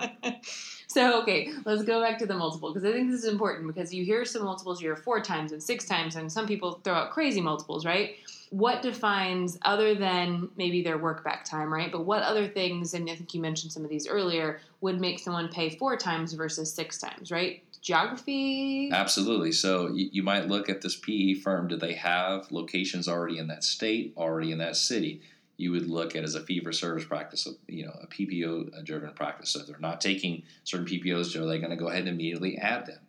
So 0.87 1.21
okay, 1.23 1.51
let's 1.65 1.81
go 1.81 2.01
back 2.01 2.19
to 2.19 2.27
the 2.27 2.35
multiple 2.35 2.71
because 2.71 2.87
I 2.87 2.93
think 2.93 3.09
this 3.09 3.23
is 3.23 3.27
important 3.27 3.65
because 3.65 3.91
you 3.91 4.05
hear 4.05 4.25
some 4.25 4.43
multiples 4.43 4.79
you 4.79 4.89
hear 4.89 4.95
four 4.95 5.21
times 5.21 5.51
and 5.51 5.63
six 5.63 5.85
times, 5.85 6.15
and 6.15 6.31
some 6.31 6.45
people 6.45 6.81
throw 6.83 6.93
out 6.93 7.09
crazy 7.09 7.41
multiples, 7.41 7.83
right? 7.83 8.15
what 8.53 8.83
defines 8.83 9.57
other 9.63 9.95
than 9.95 10.47
maybe 10.57 10.83
their 10.83 10.99
work 10.99 11.23
back 11.23 11.43
time, 11.43 11.73
right? 11.73 11.91
But 11.91 12.05
what 12.05 12.21
other 12.21 12.47
things, 12.47 12.93
and 12.93 13.09
I 13.09 13.15
think 13.15 13.33
you 13.33 13.41
mentioned 13.41 13.71
some 13.71 13.83
of 13.83 13.89
these 13.89 14.07
earlier, 14.07 14.61
would 14.81 15.01
make 15.01 15.17
someone 15.17 15.47
pay 15.47 15.71
four 15.71 15.97
times 15.97 16.33
versus 16.33 16.71
six 16.71 16.99
times, 16.99 17.31
right? 17.31 17.63
Geography? 17.83 18.89
Absolutely. 18.93 19.51
So 19.51 19.89
you, 19.89 20.09
you 20.13 20.23
might 20.23 20.47
look 20.47 20.69
at 20.69 20.81
this 20.81 20.95
PE 20.95 21.35
firm. 21.35 21.67
Do 21.67 21.75
they 21.75 21.93
have 21.93 22.49
locations 22.49 23.09
already 23.09 23.37
in 23.37 23.47
that 23.47 23.65
state, 23.65 24.13
already 24.15 24.53
in 24.53 24.59
that 24.59 24.77
city? 24.77 25.21
You 25.57 25.71
would 25.71 25.87
look 25.87 26.15
at 26.15 26.23
as 26.23 26.35
a 26.35 26.39
fee 26.39 26.61
for 26.61 26.71
service 26.71 27.03
practice, 27.03 27.45
you 27.67 27.85
know, 27.85 27.99
a 28.01 28.07
PPO 28.07 28.85
driven 28.85 29.11
practice. 29.11 29.49
So 29.49 29.59
if 29.59 29.67
they're 29.67 29.77
not 29.79 29.99
taking 29.99 30.43
certain 30.63 30.87
PPOs, 30.87 31.35
are 31.35 31.45
they 31.45 31.59
going 31.59 31.71
to 31.71 31.75
go 31.75 31.89
ahead 31.89 32.07
and 32.07 32.09
immediately 32.09 32.57
add 32.57 32.85
them? 32.85 32.99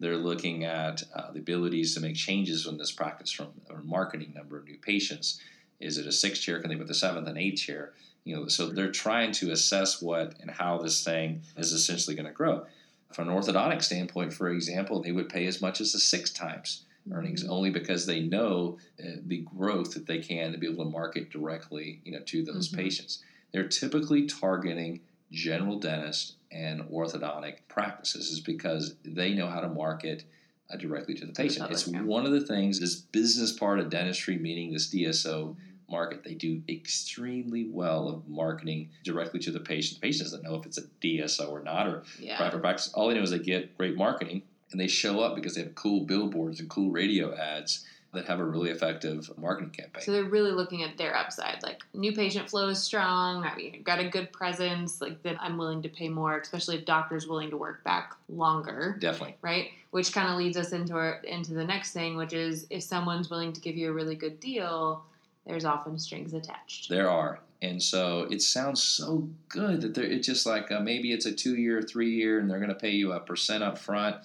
They're 0.00 0.16
looking 0.16 0.64
at 0.64 1.04
uh, 1.14 1.30
the 1.30 1.38
abilities 1.38 1.94
to 1.94 2.00
make 2.00 2.16
changes 2.16 2.66
in 2.66 2.76
this 2.78 2.92
practice 2.92 3.30
from 3.30 3.48
a 3.70 3.76
marketing 3.82 4.32
number 4.34 4.58
of 4.58 4.64
new 4.64 4.76
patients. 4.76 5.40
Is 5.78 5.98
it 5.98 6.06
a 6.06 6.12
sixth 6.12 6.42
chair? 6.42 6.60
Can 6.60 6.70
they 6.70 6.76
put 6.76 6.88
the 6.88 6.94
seventh 6.94 7.28
and 7.28 7.38
eighth 7.38 7.60
chair? 7.60 7.92
You 8.24 8.34
know, 8.34 8.48
so 8.48 8.70
they're 8.70 8.90
trying 8.90 9.30
to 9.32 9.52
assess 9.52 10.02
what 10.02 10.34
and 10.40 10.50
how 10.50 10.78
this 10.78 11.04
thing 11.04 11.42
is 11.56 11.72
essentially 11.72 12.16
going 12.16 12.26
to 12.26 12.32
grow. 12.32 12.66
From 13.12 13.28
an 13.28 13.36
orthodontic 13.36 13.82
standpoint, 13.82 14.32
for 14.32 14.48
example, 14.50 15.00
they 15.00 15.12
would 15.12 15.28
pay 15.28 15.46
as 15.46 15.60
much 15.60 15.80
as 15.80 15.94
a 15.94 15.98
six 15.98 16.30
times 16.30 16.84
earnings 17.12 17.42
mm-hmm. 17.42 17.52
only 17.52 17.70
because 17.70 18.06
they 18.06 18.20
know 18.20 18.78
uh, 19.00 19.12
the 19.26 19.38
growth 19.56 19.94
that 19.94 20.06
they 20.06 20.18
can 20.18 20.52
to 20.52 20.58
be 20.58 20.66
able 20.66 20.84
to 20.84 20.90
market 20.90 21.30
directly, 21.30 22.00
you 22.04 22.12
know, 22.12 22.20
to 22.20 22.42
those 22.42 22.68
mm-hmm. 22.68 22.78
patients. 22.78 23.22
They're 23.52 23.68
typically 23.68 24.26
targeting 24.26 25.00
general 25.30 25.78
dentists 25.78 26.34
and 26.52 26.82
orthodontic 26.82 27.56
practices 27.68 28.30
is 28.30 28.40
because 28.40 28.94
they 29.04 29.34
know 29.34 29.48
how 29.48 29.60
to 29.60 29.68
market 29.68 30.24
uh, 30.70 30.76
directly 30.76 31.14
to 31.14 31.26
the 31.26 31.32
patient. 31.32 31.70
it's 31.70 31.86
yeah. 31.86 32.02
one 32.02 32.26
of 32.26 32.32
the 32.32 32.40
things, 32.40 32.80
this 32.80 32.96
business 32.96 33.52
part 33.52 33.78
of 33.78 33.90
dentistry, 33.90 34.36
meaning 34.36 34.72
this 34.72 34.92
DSO 34.92 35.56
market, 35.88 36.24
they 36.24 36.34
do 36.34 36.62
extremely 36.68 37.68
well 37.68 38.08
of 38.08 38.28
marketing 38.28 38.90
directly 39.04 39.40
to 39.40 39.50
the 39.50 39.60
patient. 39.60 40.00
The 40.00 40.06
patient 40.06 40.24
doesn't 40.24 40.42
know 40.42 40.56
if 40.56 40.66
it's 40.66 40.78
a 40.78 40.82
DSO 41.02 41.50
or 41.50 41.62
not 41.62 41.86
or 41.86 42.02
yeah. 42.18 42.36
private 42.36 42.60
practice. 42.60 42.90
All 42.94 43.08
they 43.08 43.14
know 43.14 43.22
is 43.22 43.30
they 43.30 43.38
get 43.38 43.76
great 43.76 43.96
marketing 43.96 44.42
and 44.72 44.80
they 44.80 44.88
show 44.88 45.20
up 45.20 45.34
because 45.34 45.54
they 45.54 45.62
have 45.62 45.74
cool 45.74 46.04
billboards 46.04 46.60
and 46.60 46.68
cool 46.68 46.90
radio 46.90 47.36
ads 47.36 47.84
that 48.16 48.26
have 48.26 48.40
a 48.40 48.44
really 48.44 48.70
effective 48.70 49.30
marketing 49.36 49.70
campaign. 49.70 50.02
So 50.02 50.12
they're 50.12 50.24
really 50.24 50.50
looking 50.50 50.82
at 50.82 50.96
their 50.96 51.14
upside. 51.14 51.62
Like 51.62 51.82
new 51.94 52.12
patient 52.12 52.48
flow 52.48 52.68
is 52.68 52.82
strong. 52.82 53.44
I 53.44 53.54
mean, 53.54 53.82
got 53.82 53.98
a 54.00 54.08
good 54.08 54.32
presence. 54.32 55.00
Like 55.00 55.22
that, 55.22 55.36
I'm 55.40 55.58
willing 55.58 55.82
to 55.82 55.88
pay 55.88 56.08
more, 56.08 56.38
especially 56.38 56.76
if 56.76 56.84
doctors 56.84 57.26
willing 57.26 57.50
to 57.50 57.56
work 57.56 57.84
back 57.84 58.14
longer. 58.28 58.96
Definitely. 58.98 59.36
Right. 59.42 59.68
Which 59.90 60.12
kind 60.12 60.28
of 60.28 60.36
leads 60.36 60.56
us 60.56 60.72
into 60.72 60.94
our, 60.94 61.20
into 61.24 61.54
the 61.54 61.64
next 61.64 61.92
thing, 61.92 62.16
which 62.16 62.32
is 62.32 62.66
if 62.70 62.82
someone's 62.82 63.30
willing 63.30 63.52
to 63.52 63.60
give 63.60 63.76
you 63.76 63.90
a 63.90 63.92
really 63.92 64.16
good 64.16 64.40
deal, 64.40 65.04
there's 65.46 65.64
often 65.64 65.98
strings 65.98 66.34
attached. 66.34 66.88
There 66.88 67.10
are. 67.10 67.40
And 67.62 67.82
so 67.82 68.26
it 68.30 68.42
sounds 68.42 68.82
so 68.82 69.28
good 69.48 69.80
that 69.80 69.98
it's 69.98 70.26
just 70.26 70.44
like 70.44 70.70
uh, 70.70 70.80
maybe 70.80 71.12
it's 71.12 71.26
a 71.26 71.32
two 71.32 71.56
year, 71.56 71.80
three 71.80 72.14
year, 72.14 72.38
and 72.38 72.50
they're 72.50 72.58
going 72.58 72.68
to 72.68 72.74
pay 72.74 72.90
you 72.90 73.12
a 73.12 73.20
percent 73.20 73.62
up 73.62 73.78
front 73.78 74.16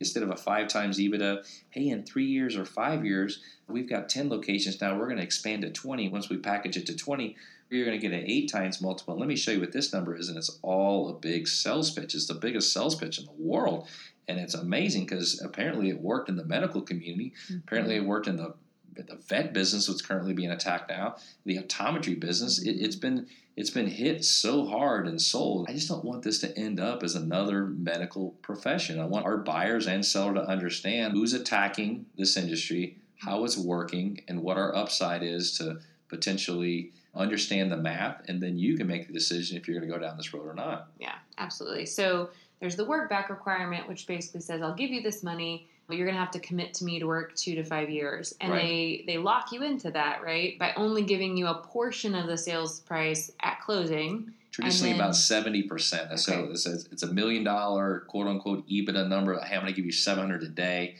instead 0.00 0.22
of 0.22 0.30
a 0.30 0.36
five 0.36 0.68
times 0.68 0.98
EBITDA, 0.98 1.46
hey, 1.70 1.88
in 1.88 2.04
three 2.04 2.26
years 2.26 2.56
or 2.56 2.64
five 2.64 3.04
years, 3.04 3.42
we've 3.68 3.88
got 3.88 4.08
10 4.08 4.28
locations 4.28 4.80
now. 4.80 4.96
We're 4.96 5.06
going 5.06 5.18
to 5.18 5.22
expand 5.22 5.62
to 5.62 5.70
20. 5.70 6.08
Once 6.08 6.28
we 6.28 6.36
package 6.36 6.76
it 6.76 6.86
to 6.86 6.96
20, 6.96 7.36
you're 7.70 7.84
going 7.84 7.98
to 7.98 8.08
get 8.08 8.16
an 8.16 8.24
eight 8.26 8.50
times 8.50 8.80
multiple. 8.80 9.18
Let 9.18 9.28
me 9.28 9.36
show 9.36 9.52
you 9.52 9.60
what 9.60 9.72
this 9.72 9.92
number 9.92 10.14
is, 10.14 10.28
and 10.28 10.38
it's 10.38 10.58
all 10.62 11.08
a 11.08 11.14
big 11.14 11.48
sales 11.48 11.90
pitch. 11.90 12.14
It's 12.14 12.26
the 12.26 12.34
biggest 12.34 12.72
sales 12.72 12.94
pitch 12.94 13.18
in 13.18 13.24
the 13.24 13.32
world. 13.38 13.88
And 14.28 14.38
it's 14.38 14.54
amazing 14.54 15.06
because 15.06 15.40
apparently 15.42 15.88
it 15.88 16.00
worked 16.00 16.28
in 16.28 16.36
the 16.36 16.44
medical 16.44 16.82
community. 16.82 17.32
Mm-hmm. 17.44 17.58
Apparently 17.66 17.96
it 17.96 18.04
worked 18.04 18.26
in 18.26 18.36
the 18.36 18.54
the 18.96 19.16
vet 19.16 19.52
business, 19.52 19.88
what's 19.88 20.02
currently 20.02 20.32
being 20.32 20.50
attacked 20.50 20.90
now, 20.90 21.16
the 21.44 21.58
optometry 21.58 22.18
business. 22.18 22.60
It, 22.62 22.72
it's 22.72 22.96
been 22.96 23.26
it's 23.56 23.70
been 23.70 23.86
hit 23.86 24.24
so 24.24 24.66
hard 24.66 25.08
and 25.08 25.20
sold. 25.20 25.66
I 25.68 25.72
just 25.72 25.88
don't 25.88 26.04
want 26.04 26.22
this 26.22 26.40
to 26.40 26.58
end 26.58 26.78
up 26.78 27.02
as 27.02 27.14
another 27.14 27.66
medical 27.66 28.32
profession. 28.42 29.00
I 29.00 29.06
want 29.06 29.24
our 29.24 29.38
buyers 29.38 29.86
and 29.86 30.04
seller 30.04 30.34
to 30.34 30.46
understand 30.46 31.14
who's 31.14 31.32
attacking 31.32 32.04
this 32.18 32.36
industry, 32.36 32.98
how 33.16 33.44
it's 33.44 33.56
working, 33.56 34.20
and 34.28 34.42
what 34.42 34.58
our 34.58 34.76
upside 34.76 35.22
is 35.22 35.56
to 35.58 35.80
potentially 36.08 36.92
understand 37.14 37.72
the 37.72 37.76
math, 37.78 38.28
and 38.28 38.42
then 38.42 38.58
you 38.58 38.76
can 38.76 38.86
make 38.86 39.06
the 39.06 39.12
decision 39.12 39.56
if 39.56 39.66
you're 39.66 39.78
going 39.80 39.90
to 39.90 39.94
go 39.94 40.00
down 40.00 40.18
this 40.18 40.34
road 40.34 40.46
or 40.46 40.54
not. 40.54 40.88
Yeah, 40.98 41.14
absolutely. 41.38 41.86
So 41.86 42.28
there's 42.60 42.76
the 42.76 42.84
work 42.84 43.08
back 43.08 43.30
requirement, 43.30 43.88
which 43.88 44.06
basically 44.06 44.42
says 44.42 44.60
I'll 44.62 44.74
give 44.74 44.90
you 44.90 45.02
this 45.02 45.22
money 45.22 45.68
you're 45.94 46.06
going 46.06 46.16
to 46.16 46.20
have 46.20 46.32
to 46.32 46.40
commit 46.40 46.74
to 46.74 46.84
me 46.84 46.98
to 46.98 47.06
work 47.06 47.34
two 47.36 47.54
to 47.54 47.64
five 47.64 47.88
years. 47.88 48.34
And 48.40 48.52
right. 48.52 48.62
they 48.62 49.04
they 49.06 49.18
lock 49.18 49.52
you 49.52 49.62
into 49.62 49.90
that 49.92 50.22
right? 50.22 50.58
By 50.58 50.72
only 50.76 51.02
giving 51.02 51.36
you 51.36 51.46
a 51.46 51.54
portion 51.54 52.14
of 52.14 52.26
the 52.26 52.36
sales 52.36 52.80
price 52.80 53.30
at 53.40 53.60
closing. 53.60 54.32
Traditionally 54.50 54.92
then, 54.92 55.00
about 55.00 55.12
70% 55.12 56.06
okay. 56.06 56.16
so 56.16 56.44
it 56.44 56.56
says 56.56 56.88
it's 56.90 57.02
a 57.02 57.12
million 57.12 57.44
dollar 57.44 58.00
quote 58.08 58.26
unquote 58.26 58.66
ebitda 58.68 59.06
number. 59.06 59.38
Hey, 59.38 59.54
i'm 59.54 59.62
going 59.62 59.72
to 59.72 59.76
give 59.76 59.84
you 59.84 59.92
700 59.92 60.42
a 60.42 60.48
day. 60.48 60.96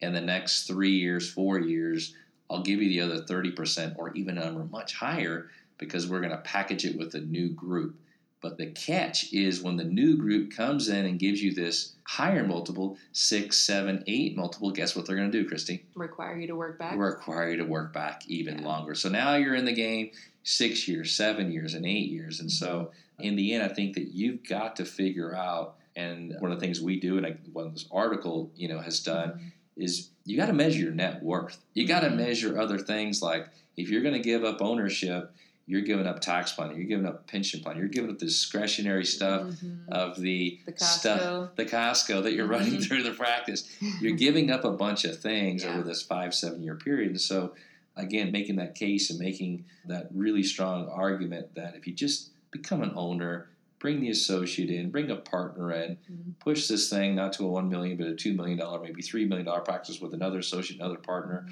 And 0.00 0.14
the 0.14 0.20
next 0.20 0.66
three 0.66 0.92
years 0.92 1.30
four 1.30 1.58
years 1.58 2.14
i'll 2.48 2.62
give 2.62 2.80
you 2.80 2.88
the 2.88 3.00
other 3.00 3.22
30% 3.22 3.98
or 3.98 4.12
even 4.14 4.38
a 4.38 4.44
number 4.46 4.64
much 4.64 4.94
higher 4.94 5.50
because 5.76 6.08
we're 6.08 6.20
going 6.20 6.30
to 6.30 6.38
package 6.38 6.84
it 6.84 6.96
with 6.96 7.14
a 7.14 7.20
new 7.20 7.50
group 7.50 7.96
But 8.40 8.56
the 8.56 8.66
catch 8.66 9.32
is 9.32 9.62
when 9.62 9.76
the 9.76 9.84
new 9.84 10.16
group 10.16 10.50
comes 10.50 10.88
in 10.88 11.04
and 11.04 11.18
gives 11.18 11.42
you 11.42 11.52
this 11.54 11.92
higher 12.04 12.42
multiple, 12.46 12.96
six, 13.12 13.58
seven, 13.58 14.02
eight 14.06 14.34
multiple, 14.36 14.70
guess 14.70 14.96
what 14.96 15.06
they're 15.06 15.16
going 15.16 15.30
to 15.30 15.42
do, 15.42 15.46
Christy? 15.46 15.84
Require 15.94 16.38
you 16.38 16.46
to 16.46 16.56
work 16.56 16.78
back. 16.78 16.96
Require 16.96 17.50
you 17.50 17.58
to 17.58 17.64
work 17.64 17.92
back 17.92 18.22
even 18.26 18.58
Yeah. 18.58 18.64
longer. 18.64 18.94
So 18.94 19.08
now 19.10 19.34
you're 19.34 19.54
in 19.54 19.66
the 19.66 19.72
game 19.74 20.10
six 20.42 20.88
years, 20.88 21.12
seven 21.14 21.52
years, 21.52 21.74
and 21.74 21.84
eight 21.84 22.08
years. 22.10 22.40
And 22.40 22.50
so 22.50 22.92
in 23.18 23.36
the 23.36 23.52
end, 23.52 23.62
I 23.62 23.68
think 23.68 23.94
that 23.94 24.08
you've 24.14 24.42
got 24.48 24.76
to 24.76 24.86
figure 24.86 25.34
out, 25.36 25.76
and 25.94 26.34
one 26.38 26.50
of 26.50 26.58
the 26.58 26.64
things 26.64 26.80
we 26.80 26.98
do, 26.98 27.18
and 27.18 27.26
I, 27.26 27.36
what 27.52 27.70
this 27.74 27.86
article, 27.92 28.50
you 28.56 28.68
know, 28.68 28.80
has 28.80 29.00
done, 29.00 29.32
Mhm. 29.32 29.52
is 29.84 30.08
you 30.24 30.38
got 30.38 30.46
to 30.46 30.54
measure 30.54 30.80
your 30.80 30.92
net 30.92 31.22
worth. 31.22 31.62
You 31.74 31.86
got 31.86 32.00
to 32.00 32.08
Mhm. 32.08 32.16
measure 32.16 32.58
other 32.58 32.78
things 32.78 33.20
like 33.20 33.48
if 33.76 33.90
you're 33.90 34.02
going 34.02 34.14
to 34.14 34.20
give 34.20 34.44
up 34.44 34.62
ownership, 34.62 35.30
you're 35.70 35.82
giving 35.82 36.04
up 36.06 36.18
tax 36.20 36.52
planning, 36.52 36.76
you're 36.76 36.86
giving 36.88 37.06
up 37.06 37.28
pension 37.28 37.60
plan, 37.60 37.76
you're 37.76 37.86
giving 37.86 38.10
up 38.10 38.18
the 38.18 38.24
discretionary 38.26 39.04
stuff 39.04 39.42
Mhm. 39.42 39.88
of 39.88 40.18
the, 40.20 40.58
the 40.66 40.72
stuff, 40.84 41.54
the 41.54 41.64
Costco 41.64 42.24
that 42.24 42.32
you're 42.32 42.48
running 42.48 42.72
Mhm. 42.74 42.84
through 42.84 43.04
the 43.04 43.12
practice. 43.12 43.68
You're 44.00 44.16
giving 44.16 44.50
up 44.50 44.64
a 44.64 44.72
bunch 44.72 45.04
of 45.04 45.20
things 45.20 45.62
Yeah. 45.62 45.74
over 45.74 45.82
this 45.86 46.02
five, 46.02 46.34
seven 46.34 46.60
year 46.62 46.74
period. 46.74 47.10
And 47.10 47.20
so, 47.20 47.54
again, 47.94 48.32
making 48.32 48.56
that 48.56 48.74
case 48.74 49.10
and 49.10 49.18
making 49.20 49.64
that 49.86 50.08
really 50.12 50.42
strong 50.42 50.88
argument 50.88 51.54
that 51.54 51.76
if 51.76 51.86
you 51.86 51.92
just 51.94 52.30
become 52.50 52.82
an 52.82 52.90
owner, 52.96 53.46
bring 53.78 54.00
the 54.00 54.10
associate 54.10 54.70
in, 54.70 54.90
bring 54.90 55.08
a 55.10 55.16
partner 55.16 55.70
in, 55.72 55.98
Mhm. 56.10 56.38
push 56.40 56.66
this 56.66 56.90
thing 56.90 57.14
not 57.14 57.32
to 57.34 57.44
a 57.44 57.48
one 57.48 57.68
million, 57.68 57.96
but 57.96 58.08
a 58.08 58.14
two 58.16 58.34
million 58.34 58.58
dollar, 58.58 58.80
maybe 58.82 59.02
three 59.02 59.24
million 59.24 59.46
dollar 59.46 59.60
practice 59.60 60.00
with 60.00 60.12
another 60.14 60.40
associate, 60.40 60.80
another 60.80 60.98
partner. 60.98 61.46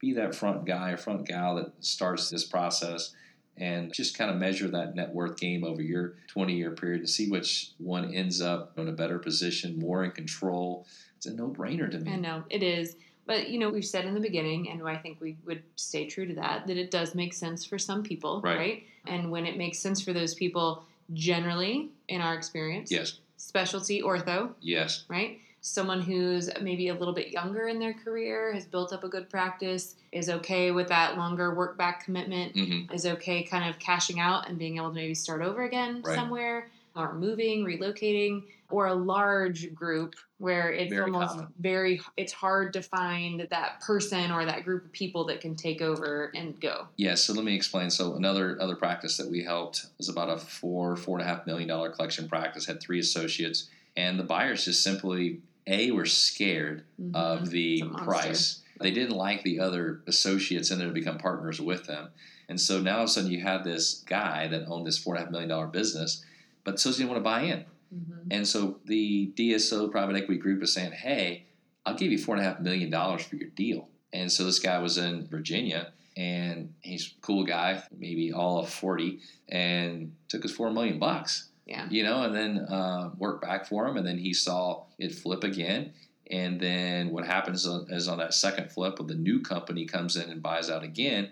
Be 0.00 0.12
that 0.14 0.34
front 0.34 0.66
guy 0.66 0.90
or 0.90 0.96
front 0.96 1.28
gal 1.28 1.54
that 1.54 1.72
starts 1.78 2.28
this 2.28 2.44
process 2.44 3.14
and 3.56 3.92
just 3.92 4.16
kind 4.16 4.30
of 4.30 4.36
measure 4.36 4.68
that 4.68 4.94
net 4.94 5.14
worth 5.14 5.38
game 5.38 5.64
over 5.64 5.82
your 5.82 6.14
20 6.28 6.54
year 6.54 6.70
period 6.70 7.02
to 7.02 7.06
see 7.08 7.28
which 7.28 7.70
one 7.78 8.14
ends 8.14 8.40
up 8.40 8.78
in 8.78 8.88
a 8.88 8.92
better 8.92 9.18
position, 9.18 9.78
more 9.78 10.04
in 10.04 10.10
control. 10.10 10.86
It's 11.16 11.26
a 11.26 11.34
no 11.34 11.48
brainer 11.48 11.90
to 11.90 11.98
me. 11.98 12.12
I 12.12 12.16
know 12.16 12.44
it 12.50 12.62
is, 12.62 12.96
but 13.26 13.48
you 13.48 13.58
know 13.58 13.70
we've 13.70 13.84
said 13.84 14.04
in 14.06 14.14
the 14.14 14.20
beginning, 14.20 14.70
and 14.70 14.82
I 14.88 14.96
think 14.96 15.20
we 15.20 15.36
would 15.46 15.62
stay 15.76 16.06
true 16.06 16.26
to 16.26 16.34
that. 16.34 16.66
That 16.66 16.76
it 16.76 16.90
does 16.90 17.14
make 17.14 17.34
sense 17.34 17.64
for 17.64 17.78
some 17.78 18.02
people, 18.02 18.40
Right. 18.42 18.58
right? 18.58 18.82
And 19.06 19.30
when 19.30 19.46
it 19.46 19.56
makes 19.56 19.78
sense 19.78 20.00
for 20.00 20.12
those 20.12 20.34
people, 20.34 20.84
generally, 21.12 21.90
in 22.08 22.20
our 22.20 22.34
experience, 22.34 22.90
Yes, 22.90 23.18
specialty 23.36 24.02
ortho, 24.02 24.54
yes, 24.60 25.04
right? 25.08 25.38
Someone 25.64 26.00
who's 26.00 26.50
maybe 26.60 26.88
a 26.88 26.94
little 26.94 27.14
bit 27.14 27.28
younger 27.28 27.68
in 27.68 27.78
their 27.78 27.94
career 27.94 28.52
has 28.52 28.66
built 28.66 28.92
up 28.92 29.04
a 29.04 29.08
good 29.08 29.30
practice, 29.30 29.94
is 30.10 30.28
okay 30.28 30.72
with 30.72 30.88
that 30.88 31.16
longer 31.16 31.54
work 31.54 31.78
back 31.78 32.04
commitment, 32.04 32.52
hmm 32.54 32.92
is 32.92 33.06
okay 33.06 33.42
kind 33.44 33.70
of 33.70 33.78
cashing 33.78 34.18
out 34.20 34.48
and 34.48 34.58
being 34.58 34.76
able 34.76 34.88
to 34.88 34.94
maybe 34.94 35.14
start 35.14 35.40
over 35.40 35.62
again 35.62 36.02
Right. 36.04 36.14
somewhere 36.16 36.68
or 36.96 37.14
moving, 37.14 37.64
relocating, 37.64 38.42
or 38.70 38.88
a 38.88 38.94
large 38.94 39.72
group 39.72 40.14
where 40.38 40.72
it's 40.72 40.90
Very 40.90 41.04
almost 41.04 41.34
common. 41.34 41.46
very 41.60 42.00
it's 42.16 42.32
hard 42.32 42.72
to 42.72 42.82
find 42.82 43.46
that 43.50 43.80
person 43.80 44.30
or 44.32 44.44
that 44.44 44.64
group 44.64 44.84
of 44.84 44.92
people 44.92 45.24
that 45.26 45.40
can 45.40 45.54
take 45.54 45.80
over 45.80 46.32
and 46.34 46.60
go. 46.60 46.88
yes. 46.96 47.22
So 47.24 47.32
let 47.34 47.44
me 47.44 47.54
explain. 47.54 47.88
So 47.90 48.14
another 48.16 48.60
other 48.60 48.74
practice 48.74 49.16
that 49.16 49.30
we 49.30 49.44
helped 49.44 49.86
was 49.96 50.08
about 50.08 50.28
a 50.28 50.38
four 50.38 50.96
four 50.96 51.18
and 51.20 51.26
a 51.26 51.30
half 51.32 51.46
million 51.46 51.68
dollar 51.68 51.88
collection 51.90 52.28
practice. 52.28 52.66
Had 52.66 52.80
three 52.80 52.98
associates, 52.98 53.68
and 53.96 54.18
the 54.18 54.24
buyers 54.24 54.64
just 54.64 54.82
simply 54.82 55.40
a 55.66 55.90
were 55.90 56.06
scared 56.06 56.84
Mhm. 57.00 57.14
of 57.14 57.50
the 57.50 57.74
It's 57.74 57.82
a 57.82 57.84
monster. 57.86 58.04
price. 58.04 58.58
They 58.80 58.90
didn't 58.90 59.16
like 59.16 59.42
the 59.44 59.60
other 59.60 60.02
associates 60.06 60.70
and 60.70 60.80
then 60.80 60.88
to 60.88 60.94
become 60.94 61.18
partners 61.18 61.60
with 61.60 61.84
them. 61.86 62.08
And 62.48 62.60
so 62.60 62.80
now 62.80 62.96
all 62.96 63.02
of 63.04 63.08
a 63.08 63.12
sudden 63.12 63.30
you 63.30 63.40
had 63.40 63.62
this 63.64 64.02
guy 64.06 64.48
that 64.48 64.66
owned 64.66 64.86
this 64.86 64.98
four 64.98 65.14
and 65.14 65.22
a 65.22 65.24
half 65.24 65.30
million 65.32 65.48
dollar 65.48 65.68
business, 65.68 66.24
but 66.64 66.74
associates 66.74 66.98
didn't 66.98 67.10
want 67.10 67.20
to 67.20 67.24
buy 67.24 67.42
in. 67.42 67.64
Mhm. 67.94 68.26
And 68.30 68.48
so 68.48 68.80
the 68.86 69.26
DSO 69.36 69.88
private 69.88 70.16
equity 70.16 70.40
group 70.40 70.62
is 70.62 70.72
saying, 70.72 70.92
Hey, 70.92 71.44
I'll 71.86 71.94
give 71.96 72.10
you 72.12 72.18
four 72.18 72.34
and 72.36 72.44
a 72.44 72.48
half 72.48 72.60
million 72.60 72.90
dollars 72.90 73.22
for 73.22 73.36
your 73.36 73.48
deal. 73.50 73.88
And 74.12 74.30
so 74.30 74.44
this 74.44 74.58
guy 74.58 74.78
was 74.78 74.98
in 74.98 75.26
Virginia 75.28 75.92
and 76.16 76.74
he's 76.80 77.06
a 77.06 77.20
cool 77.22 77.44
guy, 77.44 77.82
maybe 77.96 78.32
all 78.32 78.58
of 78.58 78.68
40, 78.68 79.20
and 79.48 80.12
took 80.28 80.42
his 80.42 80.52
four 80.52 80.70
million 80.72 80.98
bucks 80.98 81.48
Yeah. 81.72 81.88
you 81.90 82.02
know, 82.02 82.22
and 82.24 82.34
then 82.34 82.58
uh, 82.58 83.10
work 83.16 83.40
back 83.40 83.64
for 83.66 83.86
him, 83.88 83.96
and 83.96 84.06
then 84.06 84.18
he 84.18 84.34
saw 84.34 84.84
it 84.98 85.14
flip 85.14 85.42
again. 85.42 85.94
And 86.30 86.60
then 86.60 87.10
what 87.10 87.24
happens 87.26 87.64
is 87.66 88.08
on 88.08 88.18
that 88.18 88.34
second 88.34 88.70
flip, 88.70 88.98
when 88.98 89.08
the 89.08 89.14
new 89.14 89.40
company 89.40 89.86
comes 89.86 90.16
in 90.16 90.28
and 90.28 90.42
buys 90.42 90.68
out 90.68 90.82
again, 90.82 91.30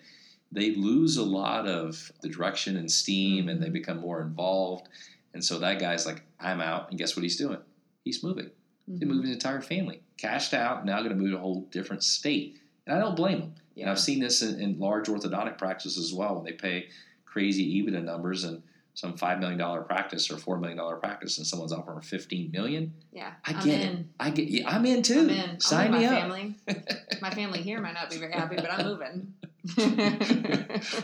they 0.51 0.75
lose 0.75 1.19
a 1.19 1.23
lot 1.23 1.69
of 1.69 2.11
the 2.23 2.29
direction 2.31 2.79
and 2.79 2.91
steam, 2.91 3.51
and 3.51 3.63
they 3.63 3.69
Mhm. 3.69 3.75
become 3.75 3.99
more 3.99 4.23
involved. 4.23 4.89
And 5.35 5.45
so 5.45 5.59
that 5.59 5.79
guy's 5.79 6.07
like, 6.07 6.23
"I'm 6.41 6.61
out," 6.63 6.89
and 6.89 6.99
guess 6.99 7.15
what 7.15 7.23
he's 7.23 7.37
doing? 7.37 7.59
He's 8.05 8.23
moving. 8.23 8.51
He 8.87 8.93
Mhm. 9.05 9.09
moved 9.09 9.25
his 9.27 9.35
entire 9.35 9.61
family, 9.61 10.01
cashed 10.17 10.55
out, 10.55 10.87
now 10.87 10.97
going 11.03 11.11
to 11.11 11.15
move 11.23 11.33
to 11.33 11.37
a 11.37 11.41
whole 11.41 11.67
different 11.71 12.03
state. 12.03 12.59
And 12.87 12.97
I 12.97 12.99
don't 12.99 13.15
blame 13.15 13.41
him. 13.43 13.55
And 13.77 13.91
I've 13.91 14.01
seen 14.01 14.21
this 14.21 14.41
in, 14.43 14.59
in 14.59 14.79
large 14.79 15.07
orthodontic 15.07 15.59
practices 15.59 15.99
as 15.99 16.13
well 16.15 16.35
when 16.35 16.45
they 16.45 16.53
pay 16.53 16.89
crazy 17.27 17.65
EBITDA 17.81 18.03
numbers 18.03 18.43
and 18.45 18.63
some 19.01 19.17
five 19.17 19.41
million 19.41 19.59
dollar 19.59 19.81
practice 19.81 20.31
or 20.31 20.37
four 20.37 20.59
million 20.59 20.77
dollar 20.77 20.97
practice 20.97 21.39
and 21.39 21.47
someone's 21.47 21.73
offering 21.73 22.03
fifteen 22.03 22.51
million. 22.51 22.93
Yeah. 23.13 23.33
I 23.47 23.55
get 23.55 23.81
it. 23.81 24.05
I 24.21 24.29
get 24.29 24.49
yeah, 24.49 24.69
I'm 24.69 24.85
in 24.85 25.03
too. 25.03 25.21
I'm 25.21 25.31
in. 25.31 25.61
Sign 25.61 25.91
me 25.91 26.01
my 26.01 26.05
up. 26.05 26.21
family. 26.21 26.55
my 27.23 27.31
family 27.31 27.63
here 27.63 27.81
might 27.81 27.95
not 27.95 28.11
be 28.11 28.19
very 28.19 28.33
happy, 28.33 28.57
but 28.57 28.71
I'm 28.71 28.85
moving. 28.85 29.35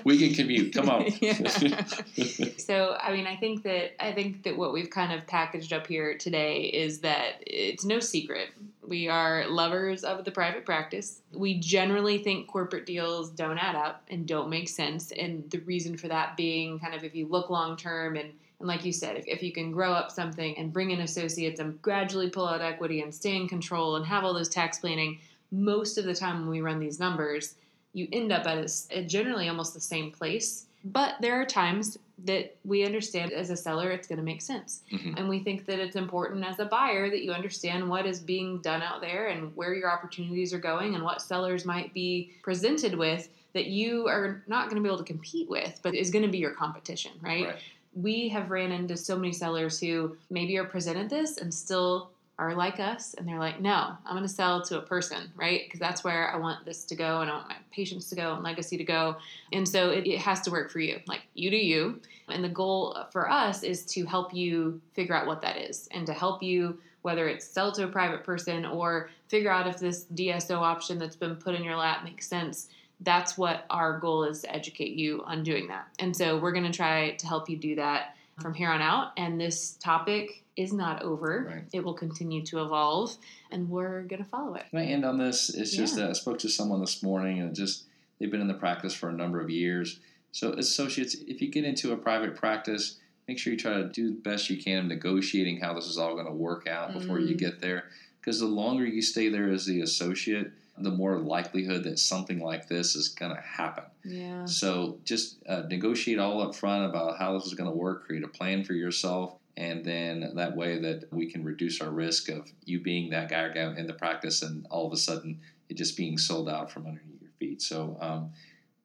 we 0.05 0.19
can 0.19 0.35
commute. 0.35 0.75
Come 0.75 0.91
on. 0.91 1.07
So 2.59 2.97
i 3.01 3.13
mean 3.13 3.27
i 3.27 3.37
think 3.37 3.63
that 3.63 4.03
i 4.03 4.13
think 4.13 4.43
that 4.43 4.57
what 4.57 4.73
we've 4.73 4.91
kind 4.91 5.13
of 5.13 5.27
packaged 5.27 5.73
up 5.73 5.87
here 5.87 6.17
today 6.19 6.63
is 6.63 7.01
that 7.01 7.35
it's 7.47 7.85
no 7.85 8.01
secret 8.01 8.49
we 8.88 9.09
are 9.09 9.49
lovers 9.49 10.05
of 10.05 10.25
the 10.25 10.31
private 10.31 10.64
practice 10.64 11.22
we 11.33 11.59
generally 11.59 12.18
think 12.18 12.46
corporate 12.46 12.87
deals 12.87 13.31
don't 13.31 13.59
add 13.59 13.75
up 13.75 14.03
and 14.11 14.27
don't 14.27 14.49
make 14.49 14.68
sense 14.68 15.12
and 15.12 15.49
the 15.51 15.59
reason 15.61 15.96
for 15.96 16.09
that 16.09 16.37
being 16.37 16.79
kind 16.79 16.94
of 16.94 17.05
if 17.05 17.14
you 17.14 17.27
look 17.27 17.51
long 17.51 17.77
term 17.77 18.16
and 18.16 18.33
and 18.59 18.68
like 18.68 18.85
you 18.85 18.92
said, 18.92 19.16
if, 19.16 19.27
if 19.27 19.42
you 19.42 19.53
can 19.53 19.70
grow 19.70 19.92
up 19.92 20.11
something 20.11 20.57
and 20.57 20.72
bring 20.72 20.90
in 20.90 21.01
associates 21.01 21.61
and 21.61 21.81
gradually 21.83 22.31
pull 22.31 22.46
out 22.46 22.62
equity 22.62 23.03
and 23.03 23.14
stay 23.14 23.37
in 23.37 23.49
control 23.49 23.96
and 23.96 24.07
have 24.07 24.25
all 24.25 24.33
those 24.33 24.49
tax 24.49 24.79
planning, 24.79 25.18
most 25.51 25.99
of 25.99 26.05
the 26.05 26.14
time 26.14 26.40
when 26.40 26.49
we 26.49 26.61
run 26.61 26.81
these 26.81 26.99
numbers, 26.99 27.57
you 27.92 28.09
end 28.12 28.33
up 28.33 28.46
at 28.46 28.70
a 28.90 29.03
generally 29.03 29.49
almost 29.49 29.75
the 29.75 29.81
same 29.81 30.11
place. 30.11 30.66
But 30.85 31.16
there 31.20 31.40
are 31.40 31.44
times 31.44 31.99
that 32.24 32.57
we 32.64 32.85
understand 32.85 33.33
as 33.33 33.50
a 33.50 33.57
seller 33.57 33.90
it's 33.90 34.09
going 34.09 34.18
to 34.18 34.24
make 34.24 34.40
sense. 34.40 34.83
Mhm. 34.90 35.18
And 35.18 35.29
we 35.29 35.40
think 35.40 35.66
that 35.66 35.79
it's 35.79 35.96
important 35.96 36.44
as 36.44 36.59
a 36.59 36.64
buyer 36.64 37.11
that 37.11 37.22
you 37.22 37.33
understand 37.33 37.88
what 37.88 38.07
is 38.07 38.20
being 38.20 38.59
done 38.59 38.83
out 38.83 39.02
there 39.02 39.29
and 39.29 39.55
where 39.55 39.74
your 39.74 39.90
opportunities 39.90 40.55
are 40.55 40.59
going 40.59 40.94
and 40.94 41.05
what 41.05 41.20
sellers 41.20 41.66
might 41.66 41.92
be 41.92 42.33
presented 42.42 42.94
with 42.94 43.29
that 43.52 43.66
you 43.66 44.07
are 44.07 44.42
not 44.46 44.68
going 44.68 44.76
to 44.76 44.83
be 44.83 44.88
able 44.88 44.98
to 44.98 45.05
compete 45.05 45.48
with, 45.48 45.79
but 45.83 45.94
is 45.94 46.11
going 46.11 46.24
to 46.24 46.31
be 46.31 46.38
your 46.38 46.52
competition, 46.52 47.12
right? 47.20 47.46
Right. 47.46 47.57
We 47.94 48.29
have 48.29 48.50
ran 48.50 48.72
into 48.72 48.96
so 48.96 49.16
many 49.16 49.33
sellers 49.33 49.79
who 49.81 50.16
maybe 50.29 50.59
are 50.59 50.64
presented 50.64 51.09
this 51.09 51.38
and 51.38 51.52
still 51.52 52.11
are 52.38 52.55
like 52.55 52.79
us 52.81 53.14
and 53.14 53.27
they're 53.27 53.38
like, 53.38 53.61
no, 53.61 53.96
I'm 54.05 54.12
going 54.12 54.22
to 54.22 54.29
sell 54.29 54.62
to 54.64 54.79
a 54.79 54.83
person, 54.83 55.31
right? 55.37 55.62
Because 55.64 55.81
that's 55.81 56.05
where 56.05 56.31
I 56.31 56.37
want 56.37 56.66
this 56.66 56.85
to 56.87 56.94
go 56.94 57.22
and 57.22 57.31
I 57.31 57.35
want 57.35 57.49
my 57.49 57.57
patients 57.70 58.11
to 58.11 58.14
go 58.14 58.35
and 58.35 58.42
legacy 58.42 58.77
to 58.77 58.85
go. 58.85 59.16
And 59.53 59.66
so 59.66 59.90
it, 59.90 60.07
it 60.07 60.18
has 60.18 60.42
to 60.42 60.51
work 60.51 60.70
for 60.70 60.81
you. 60.81 61.01
Like 61.07 61.22
you 61.35 61.51
do 61.51 61.57
you. 61.57 62.01
And 62.29 62.44
the 62.44 62.51
goal 62.51 62.96
for 63.11 63.31
us 63.31 63.62
is 63.62 63.87
to 63.87 64.05
help 64.05 64.35
you 64.35 64.81
figure 64.92 65.14
out 65.14 65.27
what 65.27 65.40
that 65.42 65.57
is 65.57 65.88
and 65.92 66.07
to 66.07 66.12
help 66.12 66.42
you, 66.42 66.79
whether 67.03 67.27
it's 67.27 67.46
sell 67.46 67.72
to 67.72 67.85
a 67.85 67.88
private 67.88 68.22
person 68.22 68.66
or 68.66 69.09
figure 69.29 69.51
out 69.51 69.66
if 69.66 69.79
this 69.79 70.05
DSO 70.14 70.57
option 70.57 70.99
that's 70.99 71.16
been 71.16 71.37
put 71.37 71.55
in 71.55 71.64
your 71.64 71.77
lap 71.77 72.05
makes 72.05 72.27
sense. 72.27 72.68
That's 73.01 73.38
what 73.38 73.64
our 73.70 73.99
goal 73.99 74.25
is 74.25 74.42
to 74.42 74.55
educate 74.55 74.92
you 74.92 75.22
on 75.25 75.42
doing 75.42 75.68
that. 75.68 75.88
And 76.01 76.14
so 76.14 76.38
we're 76.38 76.53
going 76.53 76.70
to 76.70 76.72
try 76.72 77.12
to 77.12 77.27
help 77.27 77.49
you 77.49 77.57
do 77.57 77.77
that 77.77 78.16
from 78.40 78.53
here 78.53 78.70
on 78.70 78.83
out. 78.83 79.12
And 79.16 79.40
this 79.40 79.72
topic 79.72 80.42
is 80.57 80.73
not 80.73 81.03
over. 81.03 81.47
Right. 81.49 81.64
It 81.73 81.85
will 81.85 81.95
continue 81.95 82.45
to 82.47 82.62
evolve, 82.62 83.16
and 83.51 83.69
we're 83.69 84.03
going 84.03 84.23
to 84.23 84.29
follow 84.29 84.55
it. 84.55 84.64
Can 84.71 84.79
I 84.79 84.85
end 84.87 85.05
on 85.05 85.19
this? 85.19 85.51
It's 85.51 85.77
just 85.77 85.97
that 85.97 86.09
I 86.11 86.12
spoke 86.14 86.38
to 86.40 86.49
someone 86.49 86.81
this 86.81 87.03
morning 87.03 87.40
and 87.40 87.55
just 87.55 87.85
they've 88.19 88.31
been 88.31 88.40
in 88.40 88.49
the 88.49 88.55
practice 88.55 88.95
for 88.95 89.09
a 89.09 89.12
number 89.12 89.40
of 89.40 89.51
years. 89.51 90.01
So 90.33 90.53
associates, 90.53 91.14
if 91.27 91.40
you 91.40 91.51
get 91.51 91.64
into 91.64 91.92
a 91.92 91.97
private 91.97 92.37
practice, 92.37 92.99
make 93.29 93.38
sure 93.38 93.53
you 93.53 93.59
try 93.59 93.75
to 93.75 93.88
do 93.88 94.09
the 94.11 94.16
best 94.21 94.49
you 94.51 94.62
can 94.62 94.79
in 94.79 94.88
negotiating 94.88 95.61
how 95.61 95.75
this 95.75 95.87
is 95.87 95.99
all 95.99 96.14
going 96.14 96.27
to 96.27 96.33
work 96.33 96.66
out 96.66 96.92
before 96.92 97.21
you 97.21 97.35
Mm. 97.35 97.38
get 97.38 97.61
there. 97.61 97.85
Because 98.21 98.40
the 98.40 98.47
longer 98.47 98.85
you 98.85 99.03
stay 99.03 99.29
there 99.29 99.51
as 99.51 99.66
the 99.66 99.81
associate, 99.83 100.51
the 100.79 100.90
more 100.90 101.19
likelihood 101.19 101.85
that 101.85 101.99
something 101.99 102.38
like 102.40 102.66
this 102.69 102.97
is 102.97 103.09
going 103.09 103.35
to 103.35 103.40
happen. 103.40 103.85
Yeah. 104.05 104.45
So 104.47 104.99
just 105.05 105.37
uh, 105.49 105.62
negotiate 105.71 106.19
all 106.19 106.42
up 106.42 106.55
front 106.55 106.85
about 106.90 107.19
how 107.19 107.33
this 107.38 107.47
is 107.47 107.55
going 107.55 107.71
to 107.71 107.77
work, 107.77 108.05
create 108.05 108.25
a 108.25 108.29
plan 108.29 108.62
for 108.64 108.75
yourself, 108.75 109.37
and 109.57 109.85
then 109.85 110.33
that 110.35 110.57
way 110.57 110.79
that 110.79 111.12
we 111.12 111.31
can 111.31 111.42
reduce 111.45 111.81
our 111.81 111.90
risk 111.90 112.29
of 112.29 112.51
you 112.64 112.81
being 112.81 113.11
that 113.11 113.31
guy 113.31 113.40
or 113.40 113.53
gal 113.53 113.71
in 113.73 113.87
the 113.87 113.95
practice 113.95 114.42
and 114.42 114.66
all 114.71 114.87
of 114.87 114.92
a 114.92 114.97
sudden 114.97 115.40
it 115.69 115.75
just 115.75 115.97
being 115.97 116.19
sold 116.19 116.49
out 116.49 116.71
from 116.71 116.87
underneath 116.87 117.23
your 117.23 117.31
feet. 117.38 117.62
So 117.62 117.97
um, 118.01 118.31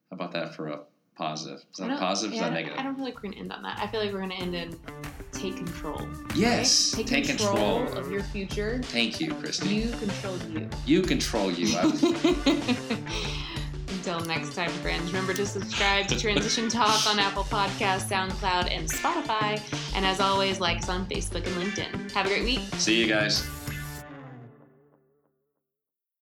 how 0.09 0.15
about 0.15 0.31
that 0.33 0.55
for 0.55 0.69
a 0.69 0.79
positive. 1.15 1.63
Is 1.71 1.77
that 1.77 1.99
positive? 1.99 2.33
Is 2.33 2.39
that 2.39 2.53
negative? 2.53 2.79
I 2.79 2.83
don't 2.83 2.95
feel 2.95 3.05
like 3.05 3.15
we're 3.15 3.21
going 3.21 3.33
to 3.33 3.39
end 3.39 3.51
on 3.51 3.61
that. 3.63 3.79
I 3.79 3.87
feel 3.87 3.99
like 3.99 4.11
we're 4.11 4.19
going 4.19 4.31
to 4.31 4.37
end 4.37 4.55
in 4.55 4.79
take 5.31 5.57
control. 5.57 6.07
yes. 6.35 6.95
right? 6.95 7.05
Take, 7.05 7.25
control. 7.25 7.83
of 7.97 8.11
your 8.11 8.23
future. 8.23 8.81
Thank 8.85 9.19
you, 9.19 9.33
Christy. 9.35 9.69
You 9.69 9.91
control 9.91 10.37
you. 10.49 10.69
You 10.85 11.01
control 11.01 11.51
you. 11.51 11.67
Until 14.03 14.19
next 14.21 14.55
time, 14.55 14.71
friends, 14.81 15.13
remember 15.13 15.31
to 15.35 15.45
subscribe 15.45 16.07
to 16.07 16.19
Transition 16.19 16.69
Talk 16.69 17.05
on 17.05 17.19
Apple 17.19 17.43
Podcasts, 17.43 18.09
SoundCloud, 18.09 18.71
and 18.71 18.89
Spotify. 18.89 19.61
And 19.95 20.03
as 20.07 20.19
always, 20.19 20.59
like 20.59 20.77
us 20.79 20.89
on 20.89 21.05
Facebook 21.05 21.45
and 21.45 21.55
LinkedIn. 21.55 22.11
Have 22.13 22.25
a 22.25 22.29
great 22.29 22.43
week. 22.43 22.61
See 22.77 22.99
you 22.99 23.05
guys. 23.05 23.60